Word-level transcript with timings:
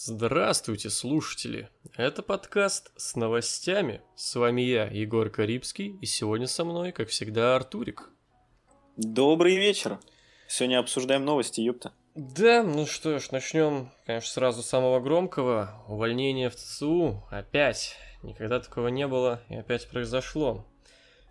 Здравствуйте, 0.00 0.90
слушатели! 0.90 1.70
Это 1.96 2.22
подкаст 2.22 2.92
с 2.96 3.16
новостями. 3.16 4.00
С 4.14 4.36
вами 4.36 4.62
я, 4.62 4.84
Егор 4.84 5.28
Карибский, 5.28 5.98
и 6.00 6.06
сегодня 6.06 6.46
со 6.46 6.64
мной, 6.64 6.92
как 6.92 7.08
всегда, 7.08 7.56
Артурик. 7.56 8.08
Добрый 8.96 9.56
вечер. 9.56 9.98
Сегодня 10.46 10.78
обсуждаем 10.78 11.24
новости, 11.24 11.62
ёпта. 11.62 11.92
Да, 12.14 12.62
ну 12.62 12.86
что 12.86 13.18
ж, 13.18 13.32
начнем, 13.32 13.90
конечно, 14.06 14.30
сразу 14.30 14.62
с 14.62 14.66
самого 14.66 15.00
громкого. 15.00 15.84
Увольнение 15.88 16.48
в 16.48 16.54
ЦСУ. 16.54 17.24
Опять. 17.28 17.96
Никогда 18.22 18.60
такого 18.60 18.86
не 18.88 19.08
было, 19.08 19.42
и 19.48 19.56
опять 19.56 19.88
произошло. 19.88 20.64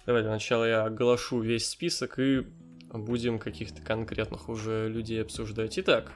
Давай 0.05 0.23
для 0.23 0.31
начала 0.31 0.65
я 0.65 0.84
оглашу 0.84 1.39
весь 1.39 1.70
список 1.70 2.20
и 2.20 2.45
будем 2.91 3.39
каких-то 3.39 3.81
конкретных 3.81 4.49
уже 4.49 4.89
людей 4.89 5.21
обсуждать. 5.21 5.79
Итак, 5.79 6.11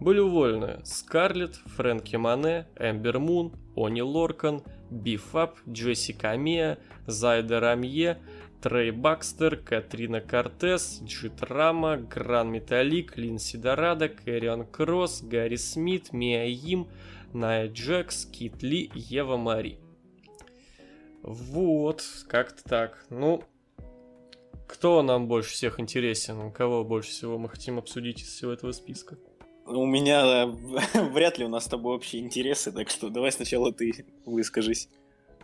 были 0.00 0.20
уволены 0.20 0.80
Скарлетт, 0.84 1.56
Фрэнки 1.76 2.16
Мане, 2.16 2.66
Эмбер 2.78 3.18
Мун, 3.18 3.52
Они 3.76 4.02
Лоркан, 4.02 4.62
Би-Фаб, 4.90 5.58
Джесси 5.68 6.36
Камея, 6.36 6.78
Зайда 7.06 7.60
Рамьер, 7.60 8.18
Трей 8.62 8.90
Бакстер, 8.90 9.56
Катрина 9.56 10.20
Кортес, 10.20 11.00
Джит 11.04 11.42
Рама, 11.42 11.96
Гран 11.96 12.50
Металлик, 12.50 13.16
Линси 13.16 13.56
Дорадо, 13.56 14.08
Кэрион 14.08 14.66
Кросс, 14.66 15.22
Гарри 15.22 15.56
Смит, 15.56 16.12
Мия 16.12 16.46
Им, 16.46 16.88
Найя 17.32 17.68
Джекс, 17.68 18.24
Кит 18.24 18.62
Ли, 18.62 18.90
Ева 18.94 19.36
Мари. 19.36 19.78
Вот, 21.22 22.02
как-то 22.28 22.64
так. 22.64 23.04
Ну, 23.10 23.44
кто 24.66 25.02
нам 25.02 25.28
больше 25.28 25.50
всех 25.50 25.78
интересен? 25.78 26.52
Кого 26.52 26.84
больше 26.84 27.10
всего 27.10 27.38
мы 27.38 27.48
хотим 27.48 27.78
обсудить 27.78 28.22
из 28.22 28.28
всего 28.28 28.52
этого 28.52 28.72
списка? 28.72 29.18
У 29.68 29.84
меня 29.84 30.44
э, 30.44 30.46
вряд 31.12 31.38
ли 31.38 31.44
у 31.44 31.48
нас 31.48 31.64
с 31.64 31.68
тобой 31.68 31.96
общие 31.96 32.22
интересы, 32.22 32.72
так 32.72 32.88
что 32.88 33.10
давай 33.10 33.32
сначала 33.32 33.72
ты 33.72 34.06
выскажись. 34.24 34.88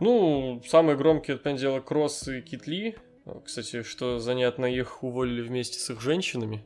Ну, 0.00 0.62
самые 0.66 0.96
громкие, 0.96 1.34
это, 1.34 1.44
понятное 1.44 1.68
дело, 1.68 1.80
Кросс 1.80 2.26
и 2.28 2.40
Китли. 2.40 2.96
Кстати, 3.44 3.82
что 3.82 4.18
занятно, 4.18 4.66
их 4.66 5.02
уволили 5.02 5.40
вместе 5.40 5.78
с 5.78 5.90
их 5.90 6.00
женщинами. 6.00 6.64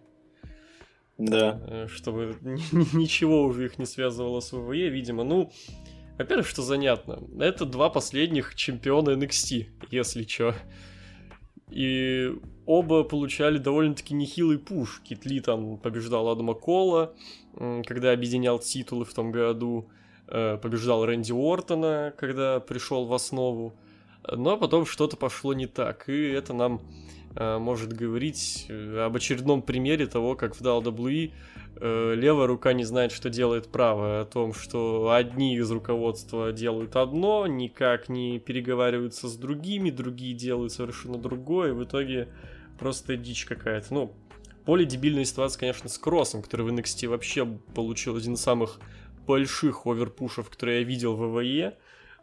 Да. 1.19 1.61
Э, 1.67 1.87
чтобы 1.89 2.37
ничего 2.43 3.43
уже 3.43 3.67
их 3.67 3.79
не 3.79 3.87
связывало 3.87 4.41
с 4.41 4.53
ВВЕ, 4.53 4.89
видимо. 4.89 5.25
Ну, 5.25 5.51
во-первых, 6.17 6.47
что 6.47 6.63
занятно, 6.63 7.21
это 7.41 7.65
два 7.65 7.91
последних 7.91 8.55
чемпиона 8.55 9.11
NXT, 9.11 9.67
если 9.91 10.25
чё. 10.25 10.55
И 11.71 12.35
оба 12.67 13.05
получали 13.05 13.59
довольно-таки 13.59 14.15
нехилый 14.15 14.59
пуш. 14.59 15.03
Китли 15.05 15.41
там 15.41 15.79
побеждал 15.79 16.29
Адама 16.29 16.55
Кола, 16.55 17.15
когда 17.87 18.13
объединял 18.13 18.59
титулы 18.59 19.05
в 19.05 19.15
том 19.15 19.33
году, 19.33 19.89
э, 20.27 20.59
побеждал 20.59 21.05
Рэнди 21.05 21.33
Уортона, 21.33 22.15
когда 22.17 22.61
пришел 22.61 23.07
в 23.07 23.13
основу. 23.13 23.75
Но 24.31 24.57
потом 24.57 24.87
что-то 24.87 25.17
пошло 25.17 25.55
не 25.55 25.67
так, 25.67 26.09
и 26.09 26.29
это 26.29 26.53
нам 26.53 26.81
может 27.39 27.93
говорить 27.93 28.67
э, 28.69 29.05
об 29.05 29.17
очередном 29.17 29.63
примере 29.63 30.07
того, 30.07 30.35
как 30.35 30.55
в 30.57 30.63
WWE 30.63 31.33
левая 31.81 32.49
рука 32.49 32.73
не 32.73 32.83
знает, 32.83 33.13
что 33.13 33.31
делает 33.31 33.69
правая, 33.69 34.23
о 34.23 34.25
том, 34.25 34.53
что 34.53 35.13
одни 35.13 35.57
из 35.57 35.71
руководства 35.71 36.53
делают 36.53 36.97
одно, 36.97 37.47
никак 37.47 38.09
не 38.09 38.41
переговариваются 38.41 39.29
с 39.29 39.37
другими, 39.37 39.91
другие 39.91 40.35
делают 40.35 40.73
совершенно 40.73 41.19
другое, 41.19 41.69
и 41.69 41.75
в 41.75 41.85
итоге 41.85 42.31
просто 42.81 43.17
дичь 43.17 43.45
какая-то. 43.45 43.95
Ну, 43.95 44.13
более 44.69 44.87
дебильная 44.87 45.25
ситуация, 45.25 45.61
конечно, 45.61 45.89
с 45.89 45.97
Кроссом, 45.97 46.43
который 46.43 46.67
в 46.67 46.69
NXT 46.69 47.09
вообще 47.09 47.47
получил 47.75 48.17
один 48.17 48.35
из 48.35 48.41
самых 48.41 48.81
больших 49.27 49.87
оверпушев, 49.87 50.51
которые 50.51 50.81
я 50.81 50.85
видел 50.85 51.17
в 51.17 51.21
ВВЕ. 51.21 51.79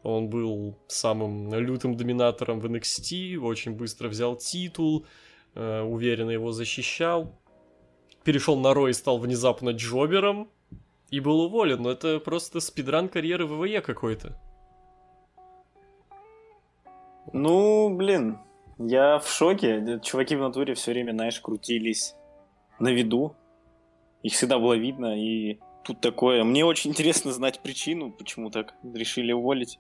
Он 0.06 0.30
был 0.30 0.78
самым 0.88 1.52
лютым 1.56 1.98
доминатором 1.98 2.60
в 2.60 2.68
NXT, 2.68 3.38
очень 3.38 3.72
быстро 3.72 4.08
взял 4.08 4.36
титул, 4.36 5.08
э, 5.56 5.82
уверенно 5.82 6.30
его 6.30 6.52
защищал. 6.52 7.34
Перешел 8.24 8.56
на 8.56 8.76
Рой 8.76 8.92
и 8.92 8.94
стал 8.94 9.18
внезапно 9.18 9.72
джобером 9.72 10.48
и 11.10 11.20
был 11.20 11.40
уволен. 11.40 11.82
Но 11.82 11.90
это 11.90 12.20
просто 12.20 12.60
спидран 12.60 13.10
карьеры 13.10 13.48
ВВЕ 13.48 13.82
какой-то. 13.82 14.40
Ну, 17.34 17.90
блин, 17.90 18.38
я 18.78 19.18
в 19.18 19.28
шоке. 19.28 20.00
Чуваки 20.04 20.36
в 20.36 20.42
натуре 20.42 20.76
все 20.76 20.92
время, 20.92 21.14
знаешь, 21.14 21.40
крутились 21.40 22.14
на 22.78 22.90
виду. 22.90 23.36
Их 24.22 24.34
всегда 24.34 24.60
было 24.60 24.76
видно, 24.76 25.20
и 25.20 25.58
тут 25.84 26.00
такое. 26.00 26.44
Мне 26.44 26.64
очень 26.64 26.92
интересно 26.92 27.32
знать 27.32 27.62
причину, 27.62 28.12
почему 28.12 28.52
так 28.52 28.76
решили 28.84 29.32
уволить. 29.32 29.80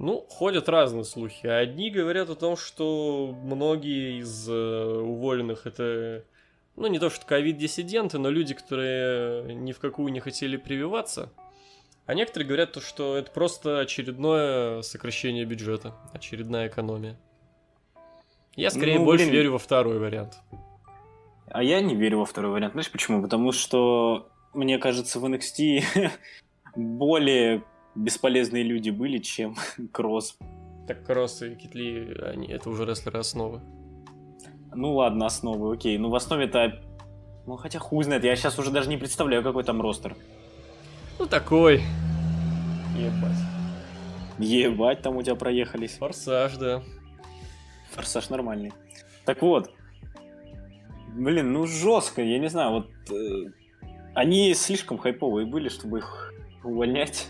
Ну, 0.00 0.24
ходят 0.30 0.70
разные 0.70 1.04
слухи. 1.04 1.46
Одни 1.46 1.90
говорят 1.90 2.30
о 2.30 2.34
том, 2.34 2.56
что 2.56 3.36
многие 3.42 4.20
из 4.20 4.48
э, 4.48 4.52
уволенных 4.52 5.66
это, 5.66 6.24
ну, 6.74 6.86
не 6.86 6.98
то 6.98 7.10
что 7.10 7.26
ковид-диссиденты, 7.26 8.16
но 8.16 8.30
люди, 8.30 8.54
которые 8.54 9.54
ни 9.54 9.72
в 9.72 9.78
какую 9.78 10.10
не 10.10 10.20
хотели 10.20 10.56
прививаться. 10.56 11.30
А 12.06 12.14
некоторые 12.14 12.46
говорят 12.46 12.72
то, 12.72 12.80
что 12.80 13.14
это 13.18 13.30
просто 13.30 13.80
очередное 13.80 14.80
сокращение 14.80 15.44
бюджета, 15.44 15.94
очередная 16.14 16.68
экономия. 16.68 17.20
Я 18.56 18.70
скорее 18.70 19.00
ну, 19.00 19.04
больше 19.04 19.24
блин. 19.24 19.34
верю 19.34 19.52
во 19.52 19.58
второй 19.58 19.98
вариант. 19.98 20.38
А 21.48 21.62
я 21.62 21.82
не 21.82 21.94
верю 21.94 22.20
во 22.20 22.24
второй 22.24 22.52
вариант. 22.52 22.72
Знаешь 22.72 22.90
почему? 22.90 23.20
Потому 23.20 23.52
что, 23.52 24.30
мне 24.54 24.78
кажется, 24.78 25.20
в 25.20 25.26
NXT 25.26 26.10
более 26.74 27.64
бесполезные 27.94 28.62
люди 28.62 28.90
были, 28.90 29.18
чем 29.18 29.56
Кросс. 29.92 30.36
Так 30.86 31.04
Кросс 31.04 31.42
и 31.42 31.54
Китли, 31.54 32.16
они, 32.22 32.48
это 32.48 32.70
уже 32.70 32.84
рестлеры 32.84 33.20
основы. 33.20 33.60
Ну 34.74 34.94
ладно, 34.94 35.26
основы, 35.26 35.74
окей. 35.74 35.98
Ну 35.98 36.10
в 36.10 36.14
основе 36.14 36.44
это... 36.44 36.82
Ну 37.46 37.56
хотя 37.56 37.78
хуй 37.78 38.04
знает, 38.04 38.24
я 38.24 38.36
сейчас 38.36 38.58
уже 38.58 38.70
даже 38.70 38.88
не 38.88 38.96
представляю, 38.96 39.42
какой 39.42 39.64
там 39.64 39.80
ростер. 39.80 40.16
Ну 41.18 41.26
такой. 41.26 41.82
Ебать. 42.96 43.38
Ебать, 44.38 45.02
там 45.02 45.16
у 45.16 45.22
тебя 45.22 45.34
проехались. 45.34 45.96
Форсаж, 45.98 46.56
да. 46.56 46.82
Форсаж 47.92 48.30
нормальный. 48.30 48.72
Так 49.24 49.42
вот, 49.42 49.70
Блин, 51.14 51.52
ну 51.52 51.66
жестко, 51.66 52.22
я 52.22 52.38
не 52.38 52.48
знаю, 52.48 52.70
вот 52.70 52.90
э, 53.10 53.50
они 54.14 54.54
слишком 54.54 54.96
хайповые 54.96 55.46
были, 55.46 55.68
чтобы 55.68 55.98
их 55.98 56.32
увольнять. 56.62 57.28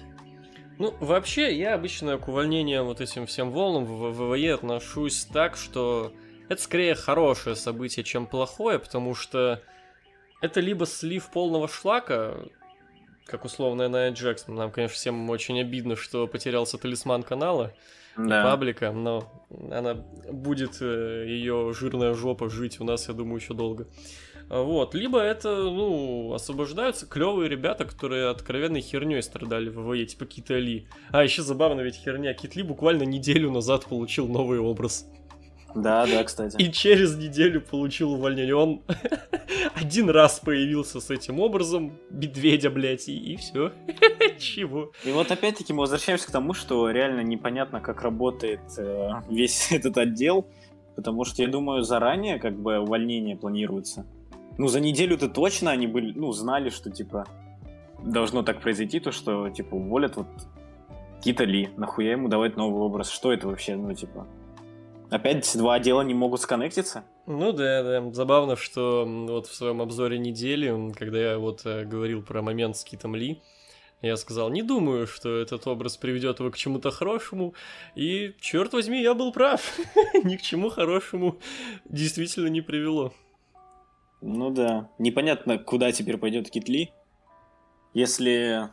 Ну, 0.80 0.94
вообще, 0.98 1.54
я 1.54 1.74
обычно 1.74 2.16
к 2.16 2.26
увольнениям 2.26 2.86
вот 2.86 3.02
этим 3.02 3.26
всем 3.26 3.50
волнам 3.50 3.84
в 3.84 4.12
ВВЕ 4.12 4.54
отношусь 4.54 5.26
так, 5.26 5.58
что 5.58 6.10
это 6.48 6.62
скорее 6.62 6.94
хорошее 6.94 7.54
событие, 7.54 8.02
чем 8.02 8.26
плохое, 8.26 8.78
потому 8.78 9.14
что 9.14 9.62
это 10.40 10.60
либо 10.60 10.86
слив 10.86 11.30
полного 11.30 11.68
шлака, 11.68 12.46
как 13.26 13.44
условная 13.44 13.90
Найя 13.90 14.10
Джексон. 14.12 14.54
Нам, 14.54 14.70
конечно, 14.70 14.94
всем 14.94 15.28
очень 15.28 15.60
обидно, 15.60 15.96
что 15.96 16.26
потерялся 16.26 16.78
талисман 16.78 17.24
канала, 17.24 17.74
да. 18.16 18.44
паблика, 18.44 18.92
но 18.92 19.30
она 19.70 19.94
будет 20.30 20.78
э, 20.80 21.24
ее 21.26 21.72
жирная 21.72 22.14
жопа 22.14 22.48
жить 22.48 22.80
у 22.80 22.84
нас, 22.84 23.08
я 23.08 23.14
думаю, 23.14 23.40
еще 23.40 23.54
долго. 23.54 23.86
А, 24.50 24.62
вот, 24.62 24.94
либо 24.94 25.20
это, 25.20 25.48
ну, 25.56 26.32
освобождаются 26.34 27.06
клевые 27.06 27.48
ребята, 27.48 27.84
которые 27.84 28.28
откровенной 28.28 28.80
херней 28.80 29.22
страдали 29.22 29.68
в 29.68 29.80
ВВЕ, 29.80 30.06
типа 30.06 30.26
Кита 30.26 30.58
Ли. 30.58 30.88
А, 31.10 31.22
еще 31.22 31.42
забавно 31.42 31.80
ведь 31.82 31.94
херня, 31.94 32.34
Кит 32.34 32.56
Ли 32.56 32.62
буквально 32.62 33.04
неделю 33.04 33.50
назад 33.50 33.86
получил 33.86 34.26
новый 34.26 34.58
образ. 34.58 35.06
Да, 35.74 36.06
да, 36.06 36.24
кстати. 36.24 36.56
И 36.60 36.72
через 36.72 37.16
неделю 37.16 37.60
получил 37.60 38.12
увольнение. 38.12 38.54
Он 38.54 38.82
один 39.74 40.10
раз 40.10 40.40
появился 40.40 41.00
с 41.00 41.10
этим 41.10 41.40
образом, 41.40 41.98
медведя, 42.10 42.70
блядь, 42.70 43.08
и, 43.08 43.16
и 43.16 43.36
все. 43.36 43.72
Чего? 44.38 44.92
И 45.04 45.12
вот 45.12 45.30
опять-таки 45.30 45.72
мы 45.72 45.80
возвращаемся 45.80 46.26
к 46.26 46.30
тому, 46.30 46.54
что 46.54 46.90
реально 46.90 47.20
непонятно, 47.20 47.80
как 47.80 48.02
работает 48.02 48.60
э, 48.78 49.10
весь 49.28 49.68
этот 49.72 49.96
отдел, 49.98 50.46
потому 50.96 51.24
что, 51.24 51.42
я 51.42 51.48
думаю, 51.48 51.82
заранее 51.82 52.38
как 52.38 52.58
бы 52.58 52.78
увольнение 52.78 53.36
планируется. 53.36 54.06
Ну, 54.58 54.66
за 54.68 54.80
неделю-то 54.80 55.28
точно 55.28 55.70
они 55.70 55.86
были, 55.86 56.12
ну, 56.12 56.32
знали, 56.32 56.68
что, 56.68 56.90
типа, 56.90 57.26
должно 58.02 58.42
так 58.42 58.60
произойти, 58.60 59.00
то, 59.00 59.12
что, 59.12 59.48
типа, 59.50 59.74
уволят 59.74 60.16
вот 60.16 60.26
Кита 61.22 61.44
Ли. 61.44 61.70
Нахуя 61.76 62.12
ему 62.12 62.28
давать 62.28 62.56
новый 62.56 62.82
образ? 62.82 63.10
Что 63.10 63.32
это 63.32 63.48
вообще, 63.48 63.76
ну, 63.76 63.94
типа... 63.94 64.26
Опять 65.10 65.50
два 65.56 65.74
отдела 65.74 66.02
не 66.02 66.14
могут 66.14 66.40
сконнектиться? 66.40 67.04
Ну 67.26 67.52
да, 67.52 67.82
да. 67.82 68.12
Забавно, 68.12 68.56
что 68.56 69.04
вот 69.06 69.46
в 69.46 69.54
своем 69.54 69.82
обзоре 69.82 70.18
недели, 70.18 70.92
когда 70.92 71.18
я 71.18 71.38
вот 71.38 71.62
э, 71.64 71.84
говорил 71.84 72.22
про 72.22 72.42
момент 72.42 72.76
с 72.76 72.84
Китом 72.84 73.16
Ли, 73.16 73.42
я 74.02 74.16
сказал, 74.16 74.50
не 74.50 74.62
думаю, 74.62 75.06
что 75.06 75.36
этот 75.36 75.66
образ 75.66 75.96
приведет 75.96 76.40
его 76.40 76.50
к 76.50 76.56
чему-то 76.56 76.90
хорошему. 76.90 77.54
И, 77.94 78.34
черт 78.40 78.72
возьми, 78.72 79.02
я 79.02 79.14
был 79.14 79.32
прав. 79.32 79.78
Ни 80.24 80.36
к 80.36 80.42
чему 80.42 80.70
хорошему 80.70 81.38
действительно 81.84 82.48
не 82.48 82.60
привело. 82.60 83.12
Ну 84.20 84.50
да. 84.50 84.88
Непонятно, 84.98 85.58
куда 85.58 85.92
теперь 85.92 86.18
пойдет 86.18 86.50
Кит 86.50 86.68
Ли. 86.68 86.92
Если 87.92 88.70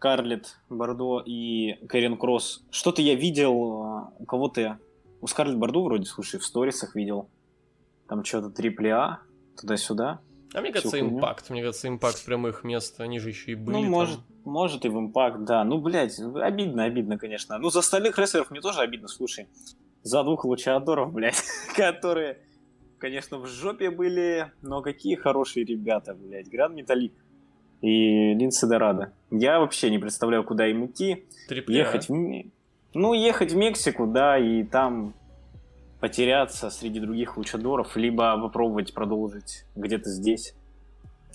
Скарлетт 0.00 0.58
Бордо 0.70 1.22
и 1.26 1.74
Кэрин 1.86 2.16
Кросс. 2.16 2.62
Что-то 2.70 3.02
я 3.02 3.14
видел 3.14 4.08
э, 4.20 4.24
кого-то... 4.24 4.78
У 5.20 5.26
Скарлетт 5.26 5.58
Бордо 5.58 5.82
вроде, 5.82 6.04
слушай, 6.06 6.40
в 6.40 6.44
сторисах 6.44 6.94
видел. 6.94 7.28
Там 8.08 8.24
что-то 8.24 8.48
AAA, 8.48 9.16
туда-сюда. 9.60 10.20
А 10.52 10.60
мне 10.60 10.72
кажется, 10.72 10.98
хуйню. 10.98 11.16
импакт. 11.16 11.50
Мне 11.50 11.62
кажется, 11.62 11.88
импакт 11.88 12.24
прямых 12.24 12.64
мест, 12.64 13.00
они 13.00 13.20
же 13.20 13.28
еще 13.28 13.52
и 13.52 13.54
были. 13.54 13.76
ну, 13.76 13.82
там. 13.82 13.90
может, 13.90 14.20
может 14.44 14.84
и 14.84 14.88
в 14.88 14.98
импакт, 14.98 15.44
да. 15.44 15.62
Ну, 15.64 15.78
блядь, 15.78 16.18
обидно, 16.18 16.84
обидно, 16.84 17.18
конечно. 17.18 17.56
Ну, 17.58 17.70
за 17.70 17.80
остальных 17.80 18.18
рестлеров 18.18 18.50
мне 18.50 18.60
тоже 18.60 18.80
обидно, 18.80 19.08
слушай. 19.08 19.46
За 20.02 20.24
двух 20.24 20.44
лучадоров, 20.44 21.12
блядь, 21.12 21.42
которые, 21.76 22.38
конечно, 22.98 23.38
в 23.38 23.46
жопе 23.46 23.90
были, 23.90 24.50
но 24.62 24.82
какие 24.82 25.14
хорошие 25.14 25.64
ребята, 25.64 26.14
блядь. 26.14 26.48
Гранд 26.48 26.74
Металлик 26.74 27.12
и 27.80 28.34
Линдси 28.34 28.66
Дорадо. 28.66 29.12
Я 29.30 29.60
вообще 29.60 29.90
не 29.90 29.98
представляю, 29.98 30.44
куда 30.44 30.66
им 30.66 30.86
идти. 30.86 31.26
AAA. 31.48 31.64
Ехать 31.68 32.08
в... 32.08 32.12
Ну, 32.94 33.12
ехать 33.14 33.52
в 33.52 33.56
Мексику, 33.56 34.06
да, 34.06 34.38
и 34.38 34.64
там 34.64 35.14
потеряться 36.00 36.70
среди 36.70 36.98
других 36.98 37.36
лучадоров, 37.36 37.96
либо 37.96 38.36
попробовать 38.40 38.94
продолжить 38.94 39.64
где-то 39.76 40.08
здесь 40.10 40.54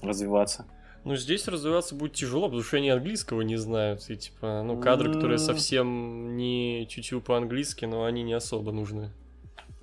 развиваться. 0.02 0.66
Ну, 1.04 1.16
здесь 1.16 1.48
развиваться 1.48 1.94
будет 1.94 2.14
тяжело, 2.14 2.48
потому 2.48 2.64
что 2.64 2.78
они 2.78 2.90
английского 2.90 3.42
не 3.42 3.58
знают. 3.58 4.10
И, 4.10 4.16
типа, 4.18 4.64
ну, 4.66 4.80
кадры, 4.82 5.14
которые 5.14 5.38
М. 5.38 5.40
совсем 5.40 6.36
не 6.36 6.88
чуть-чуть 6.90 7.24
по-английски, 7.24 7.86
но 7.86 8.06
они 8.06 8.24
не 8.24 8.34
особо 8.34 8.72
нужны. 8.72 9.12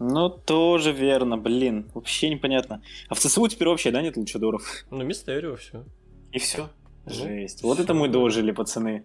Ну, 0.01 0.29
тоже 0.29 0.91
верно, 0.91 1.39
блин, 1.39 1.87
вообще 1.95 2.29
непонятно. 2.29 2.83
А 3.09 3.15
в 3.15 3.21
ЦСУ 3.21 3.47
теперь 3.47 3.69
вообще, 3.69 3.93
да, 3.93 4.03
нет 4.03 4.17
лучадоров? 4.17 4.85
Ну, 4.91 5.05
Мистерио 5.05 5.55
все. 5.55 5.85
И 6.33 6.41
все. 6.41 6.69
Ну, 7.07 7.13
Жесть. 7.13 7.63
Вот 7.63 7.79
это 7.79 7.95
мы 7.95 8.09
дожили, 8.09 8.51
пацаны. 8.51 9.05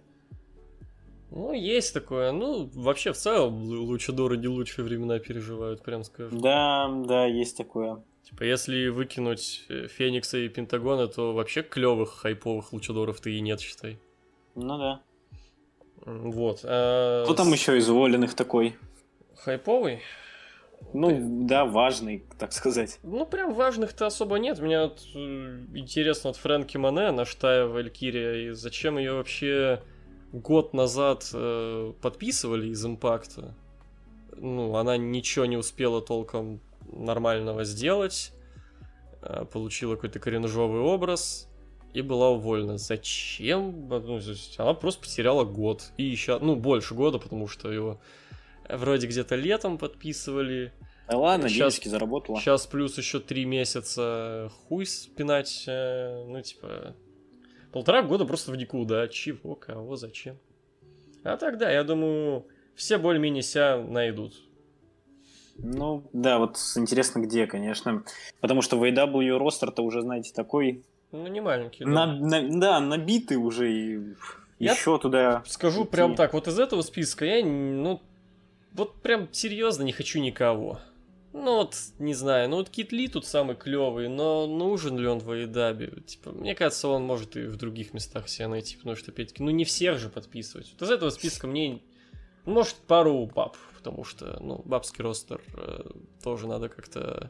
Ну, 1.29 1.53
есть 1.53 1.93
такое. 1.93 2.31
Ну, 2.31 2.69
вообще, 2.73 3.11
в 3.11 3.17
целом, 3.17 3.63
лу- 3.63 3.79
лучадоры 3.79 4.37
не 4.37 4.47
лучшие 4.47 4.85
времена 4.85 5.19
переживают, 5.19 5.83
прям 5.83 6.03
скажу. 6.03 6.37
Да, 6.39 6.89
да, 7.05 7.25
есть 7.25 7.57
такое. 7.57 8.01
Типа, 8.23 8.43
если 8.43 8.87
выкинуть 8.87 9.65
э, 9.69 9.87
Феникса 9.87 10.37
и 10.37 10.49
Пентагона, 10.49 11.07
то 11.07 11.33
вообще 11.33 11.63
клевых 11.63 12.19
хайповых 12.19 12.73
лучадоров-то 12.73 13.29
и 13.29 13.39
нет, 13.39 13.59
считай. 13.59 13.99
Ну 14.55 14.77
да. 14.77 15.01
Вот. 16.05 16.61
а 16.63 17.23
Кто 17.25 17.33
там 17.33 17.51
еще 17.51 17.77
из 17.77 17.89
уволенных 17.89 18.33
такой? 18.33 18.75
Хайповый? 19.35 19.99
Ну, 20.93 21.45
да, 21.45 21.65
важный, 21.65 22.23
так 22.39 22.53
сказать. 22.53 22.99
Ну, 23.03 23.25
прям 23.25 23.53
важных-то 23.53 24.05
особо 24.05 24.37
нет. 24.37 24.59
Мне 24.59 24.81
вот 24.81 25.01
э, 25.15 25.65
интересно 25.73 26.29
от 26.29 26.37
Фрэнки 26.37 26.77
Мане, 26.77 27.11
Наштая 27.11 27.65
Валькирия, 27.65 28.49
и 28.49 28.51
зачем 28.51 28.97
ее 28.97 29.13
вообще 29.13 29.81
год 30.31 30.73
назад 30.73 31.29
э, 31.33 31.93
подписывали 32.01 32.67
из 32.69 32.85
импакта. 32.85 33.55
Ну, 34.35 34.75
она 34.75 34.97
ничего 34.97 35.45
не 35.45 35.57
успела 35.57 36.01
толком 36.01 36.59
нормального 36.91 37.63
сделать, 37.63 38.31
э, 39.21 39.45
получила 39.45 39.95
какой-то 39.95 40.19
кринжовый 40.19 40.81
образ 40.81 41.49
и 41.93 42.01
была 42.01 42.29
уволена. 42.29 42.77
Зачем? 42.77 43.87
Ну, 43.89 44.21
она 44.57 44.73
просто 44.73 45.01
потеряла 45.01 45.43
год. 45.43 45.91
И 45.97 46.03
еще, 46.03 46.39
ну, 46.39 46.55
больше 46.55 46.93
года, 46.93 47.17
потому 47.17 47.47
что 47.47 47.71
его 47.71 47.99
вроде 48.69 49.07
где-то 49.07 49.35
летом 49.35 49.77
подписывали. 49.77 50.73
Да 51.09 51.17
ладно, 51.17 51.49
денежки 51.49 51.87
заработала. 51.87 52.39
Сейчас 52.39 52.67
плюс 52.67 52.97
еще 52.97 53.19
три 53.19 53.45
месяца 53.45 54.51
хуй 54.67 54.85
спинать, 54.85 55.63
э, 55.67 56.25
ну, 56.27 56.41
типа, 56.41 56.95
полтора 57.77 58.01
года 58.01 58.25
просто 58.25 58.51
в 58.51 58.55
никуда. 58.55 59.07
Чего, 59.07 59.53
кого, 59.53 59.95
зачем? 59.97 60.37
А 61.23 61.37
так, 61.37 61.59
да, 61.59 61.69
я 61.69 61.83
думаю, 61.83 62.47
все 62.75 62.97
более-менее 62.97 63.43
себя 63.43 63.77
найдут. 63.77 64.33
Ну, 65.59 66.03
да, 66.11 66.39
вот 66.39 66.57
интересно 66.75 67.19
где, 67.19 67.45
конечно. 67.45 68.03
Потому 68.41 68.63
что 68.63 68.79
в 68.79 68.83
AW 68.83 69.37
ростер-то 69.37 69.83
уже, 69.83 70.01
знаете, 70.01 70.33
такой... 70.33 70.83
Ну, 71.11 71.27
не 71.27 71.39
маленький. 71.39 71.83
да. 71.85 71.89
на- 71.91 72.15
на- 72.41 72.59
да, 72.59 72.79
набитый 72.79 73.37
уже 73.37 73.71
и 73.71 74.15
Я 74.57 74.71
еще 74.73 74.97
туда... 74.97 75.43
Скажу 75.45 75.83
идти. 75.83 75.91
прям 75.91 76.15
так, 76.15 76.33
вот 76.33 76.47
из 76.47 76.57
этого 76.57 76.81
списка 76.81 77.25
я, 77.25 77.45
ну, 77.45 78.01
вот 78.73 78.95
прям 79.03 79.31
серьезно 79.31 79.83
не 79.83 79.91
хочу 79.91 80.19
никого. 80.19 80.79
Ну 81.39 81.57
вот, 81.57 81.75
не 81.99 82.15
знаю, 82.15 82.49
ну 82.49 82.57
вот 82.57 82.69
Кит 82.69 82.91
Ли 82.91 83.07
тут 83.07 83.25
самый 83.25 83.55
клевый, 83.55 84.09
но 84.09 84.47
нужен 84.47 84.97
ли 84.97 85.07
он 85.07 85.19
в 85.19 85.29
AEW? 85.29 86.01
Типа, 86.01 86.31
мне 86.31 86.55
кажется, 86.55 86.87
он 86.87 87.03
может 87.03 87.37
и 87.37 87.43
в 87.43 87.57
других 87.57 87.93
местах 87.93 88.27
себя 88.27 88.47
найти, 88.47 88.75
потому 88.75 88.95
что, 88.95 89.11
опять-таки, 89.11 89.43
ну 89.43 89.51
не 89.51 89.63
всех 89.63 89.99
же 89.99 90.09
подписывать. 90.09 90.73
Вот 90.73 90.81
из 90.81 90.89
этого 90.91 91.09
списка 91.11 91.45
мне, 91.45 91.81
может, 92.45 92.75
пару 92.75 93.27
баб, 93.27 93.55
потому 93.75 94.03
что, 94.03 94.37
ну, 94.41 94.61
бабский 94.65 95.03
ростер 95.03 95.41
э, 95.53 95.91
тоже 96.23 96.47
надо 96.47 96.69
как-то 96.69 97.29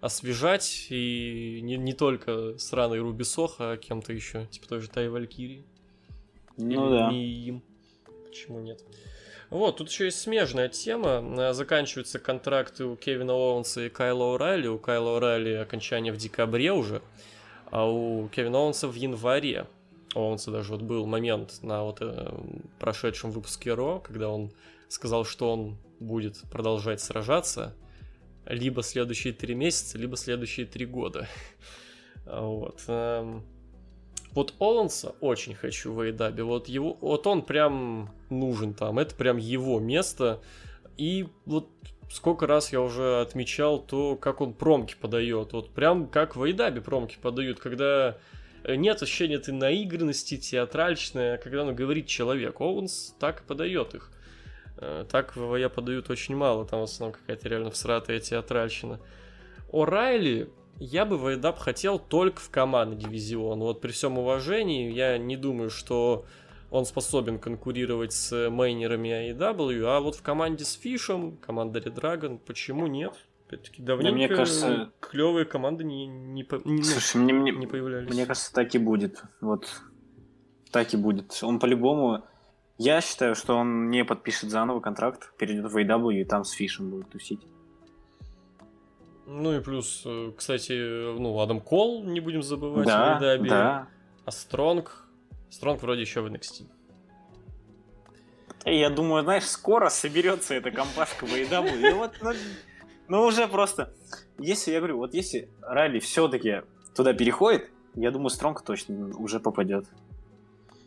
освежать, 0.00 0.86
и 0.88 1.60
не, 1.62 1.76
не 1.76 1.92
только 1.92 2.56
сраный 2.56 3.00
Руби 3.00 3.24
Соха, 3.24 3.72
а 3.72 3.76
кем-то 3.76 4.12
еще, 4.12 4.46
типа 4.46 4.68
той 4.68 4.80
же 4.80 4.88
Тай 4.88 5.08
Валькирии. 5.08 5.64
Ну 6.56 6.88
Или 6.88 6.98
да. 6.98 7.10
не 7.10 7.26
им. 7.26 7.62
Почему 8.28 8.60
нет? 8.60 8.80
Вот, 9.50 9.78
тут 9.78 9.90
еще 9.90 10.04
есть 10.06 10.20
смежная 10.20 10.68
тема. 10.68 11.24
Э, 11.36 11.52
Заканчиваются 11.52 12.20
контракты 12.20 12.84
у 12.84 12.96
Кевина 12.96 13.32
Оуэнса 13.32 13.86
и 13.86 13.88
Кайла 13.88 14.36
О'Райли. 14.36 14.68
У 14.68 14.78
Кайла 14.78 15.18
О'Райли 15.18 15.56
окончание 15.56 16.12
в 16.12 16.16
декабре 16.16 16.72
уже, 16.72 17.02
а 17.70 17.90
у 17.90 18.28
Кевина 18.28 18.58
Оуэнса 18.58 18.86
в 18.86 18.94
январе. 18.94 19.66
Оуэнса 20.14 20.52
даже 20.52 20.72
вот 20.72 20.82
был 20.82 21.04
момент 21.06 21.62
на 21.62 21.82
вот 21.82 21.98
э, 22.00 22.32
прошедшем 22.78 23.32
выпуске 23.32 23.74
Ро, 23.74 23.98
когда 23.98 24.28
он 24.28 24.52
сказал, 24.88 25.24
что 25.24 25.52
он 25.52 25.78
будет 25.98 26.40
продолжать 26.50 27.00
сражаться 27.00 27.74
либо 28.46 28.82
следующие 28.82 29.32
три 29.32 29.54
месяца, 29.54 29.98
либо 29.98 30.16
следующие 30.16 30.66
три 30.66 30.86
года. 30.86 31.28
Вот. 32.26 32.82
Вот 34.32 34.54
Оуэнса 34.58 35.14
очень 35.20 35.54
хочу 35.54 35.92
в 35.92 36.00
Эйдабе. 36.00 36.44
Вот 36.44 36.68
его, 36.68 36.96
вот 37.00 37.26
он 37.26 37.42
прям 37.42 38.10
нужен 38.28 38.74
там. 38.74 38.98
Это 38.98 39.14
прям 39.14 39.38
его 39.38 39.80
место. 39.80 40.40
И 40.96 41.26
вот 41.46 41.68
сколько 42.10 42.46
раз 42.46 42.72
я 42.72 42.80
уже 42.80 43.20
отмечал 43.20 43.80
то, 43.80 44.16
как 44.16 44.40
он 44.40 44.54
промки 44.54 44.94
подает. 45.00 45.52
Вот 45.52 45.70
прям 45.70 46.06
как 46.08 46.36
в 46.36 46.44
Эйдабе 46.44 46.80
промки 46.80 47.18
подают, 47.20 47.58
когда 47.58 48.18
э, 48.62 48.76
нет 48.76 49.02
ощущения 49.02 49.36
этой 49.36 49.54
наигранности, 49.54 50.36
театральщины, 50.36 51.34
а 51.34 51.38
когда 51.38 51.64
ну, 51.64 51.74
говорит 51.74 52.06
человек. 52.06 52.60
Оуэнс 52.60 53.16
так 53.18 53.40
и 53.40 53.44
подает 53.44 53.94
их. 53.94 54.10
Э, 54.76 55.04
Так 55.10 55.36
я 55.36 55.68
подают 55.68 56.08
очень 56.08 56.36
мало, 56.36 56.64
там 56.64 56.80
в 56.80 56.84
основном 56.84 57.18
какая-то 57.18 57.48
реально 57.48 57.70
всратая 57.70 58.20
театральщина. 58.20 59.00
О'Райли 59.72 60.50
я 60.80 61.04
бы 61.04 61.16
в 61.18 61.28
Эйдап 61.28 61.58
хотел 61.58 61.98
только 61.98 62.40
в 62.40 62.50
командный 62.50 62.96
дивизион. 62.96 63.60
Вот 63.60 63.80
при 63.80 63.92
всем 63.92 64.18
уважении, 64.18 64.90
я 64.92 65.18
не 65.18 65.36
думаю, 65.36 65.70
что 65.70 66.24
он 66.70 66.86
способен 66.86 67.38
конкурировать 67.38 68.12
с 68.12 68.48
мейнерами 68.50 69.32
AEW, 69.32 69.84
а 69.84 70.00
вот 70.00 70.16
в 70.16 70.22
команде 70.22 70.64
с 70.64 70.72
Фишем, 70.72 71.36
команда 71.36 71.80
Red 71.80 71.94
Dragon, 71.94 72.38
почему 72.38 72.86
нет? 72.86 73.12
Опять-таки, 73.46 73.82
давненько 73.82 74.14
мне 74.14 74.28
кажется- 74.28 74.92
клевые 75.00 75.44
команды 75.44 75.84
не, 75.84 76.06
не, 76.06 76.42
не- 76.42 76.46
ну, 76.64 76.82
Слушай, 76.82 77.16
мне, 77.16 77.32
мне, 77.32 77.52
не 77.52 77.66
появлялись. 77.66 78.08
мне 78.08 78.24
кажется, 78.24 78.52
так 78.54 78.74
и 78.74 78.78
будет. 78.78 79.22
Вот 79.40 79.66
так 80.70 80.94
и 80.94 80.96
будет. 80.96 81.38
Он 81.42 81.58
по-любому... 81.58 82.24
Я 82.78 83.00
считаю, 83.02 83.34
что 83.34 83.56
он 83.56 83.90
не 83.90 84.04
подпишет 84.04 84.48
заново 84.50 84.80
контракт, 84.80 85.36
перейдет 85.36 85.70
в 85.70 85.76
AW 85.76 86.14
и 86.14 86.24
там 86.24 86.44
с 86.44 86.52
Фишем 86.52 86.90
будет 86.90 87.10
тусить. 87.10 87.40
Ну 89.32 89.56
и 89.56 89.60
плюс, 89.60 90.02
э, 90.04 90.32
кстати, 90.36 90.72
ну, 91.16 91.38
Адам 91.38 91.60
Кол, 91.60 92.02
не 92.02 92.18
будем 92.18 92.42
забывать, 92.42 92.84
да, 92.84 93.38
в 93.38 93.46
да. 93.46 93.88
А 94.24 94.30
Стронг, 94.32 95.06
Стронг 95.50 95.82
вроде 95.82 96.00
еще 96.00 96.20
в 96.20 96.26
NXT. 96.26 96.66
Я 98.64 98.90
думаю, 98.90 99.22
знаешь, 99.22 99.44
скоро 99.44 99.88
соберется 99.88 100.54
эта 100.54 100.72
компашка 100.72 101.26
в 101.26 101.32
AEW. 101.32 101.90
И 101.90 101.92
вот, 101.92 102.12
ну, 102.20 102.32
ну, 103.06 103.22
уже 103.22 103.46
просто... 103.46 103.94
Если, 104.36 104.72
я 104.72 104.78
говорю, 104.78 104.98
вот 104.98 105.14
если 105.14 105.48
Райли 105.62 106.00
все-таки 106.00 106.62
туда 106.96 107.12
переходит, 107.12 107.70
я 107.94 108.10
думаю, 108.10 108.30
Стронг 108.30 108.62
точно 108.62 109.16
уже 109.16 109.38
попадет. 109.38 109.86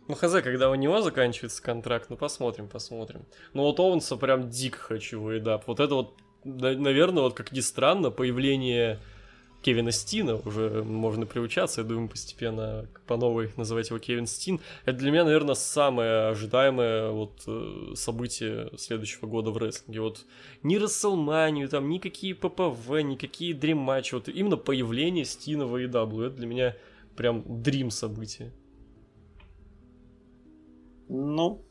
Ну, 0.09 0.15
хз, 0.15 0.33
когда 0.43 0.69
у 0.69 0.75
него 0.75 1.01
заканчивается 1.01 1.63
контракт, 1.63 2.09
ну, 2.09 2.17
посмотрим, 2.17 2.67
посмотрим. 2.67 3.25
Ну, 3.53 3.63
вот 3.63 3.79
Оуэнса 3.79 4.17
прям 4.17 4.49
дико 4.49 4.79
хочу 4.79 5.21
в 5.21 5.29
AEW. 5.29 5.63
Вот 5.65 5.79
это 5.79 5.95
вот, 5.95 6.17
наверное, 6.43 7.23
вот 7.23 7.33
как 7.33 7.51
ни 7.51 7.59
странно, 7.59 8.11
появление 8.11 8.99
Кевина 9.63 9.91
Стина, 9.91 10.35
уже 10.35 10.83
можно 10.83 11.25
приучаться, 11.25 11.81
я 11.81 11.87
думаю, 11.87 12.09
постепенно 12.09 12.85
по 13.07 13.15
новой 13.15 13.51
называть 13.55 13.89
его 13.89 13.99
Кевин 13.99 14.27
Стин. 14.27 14.59
Это 14.85 14.97
для 14.97 15.11
меня, 15.11 15.23
наверное, 15.23 15.55
самое 15.55 16.27
ожидаемое 16.27 17.11
вот 17.11 17.43
э, 17.47 17.93
событие 17.95 18.71
следующего 18.77 19.25
года 19.25 19.51
в 19.51 19.57
рестлинге. 19.57 20.01
Вот 20.01 20.25
ни 20.63 20.75
Расселманию, 20.75 21.69
там, 21.69 21.89
никакие 21.89 22.35
ППВ, 22.35 23.01
никакие 23.03 23.53
Дрим 23.53 23.77
матчи, 23.77 24.13
вот 24.13 24.27
именно 24.27 24.57
появление 24.57 25.23
Стина 25.23 25.65
в 25.65 25.75
AEW, 25.75 26.27
это 26.27 26.35
для 26.35 26.47
меня 26.47 26.75
прям 27.15 27.43
дрим 27.63 27.89
событие. 27.89 28.51
Ну, 31.07 31.63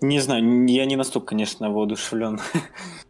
не 0.00 0.20
знаю, 0.20 0.66
я 0.66 0.84
не 0.84 0.96
настолько, 0.96 1.28
конечно, 1.28 1.70
воодушевлен 1.70 2.40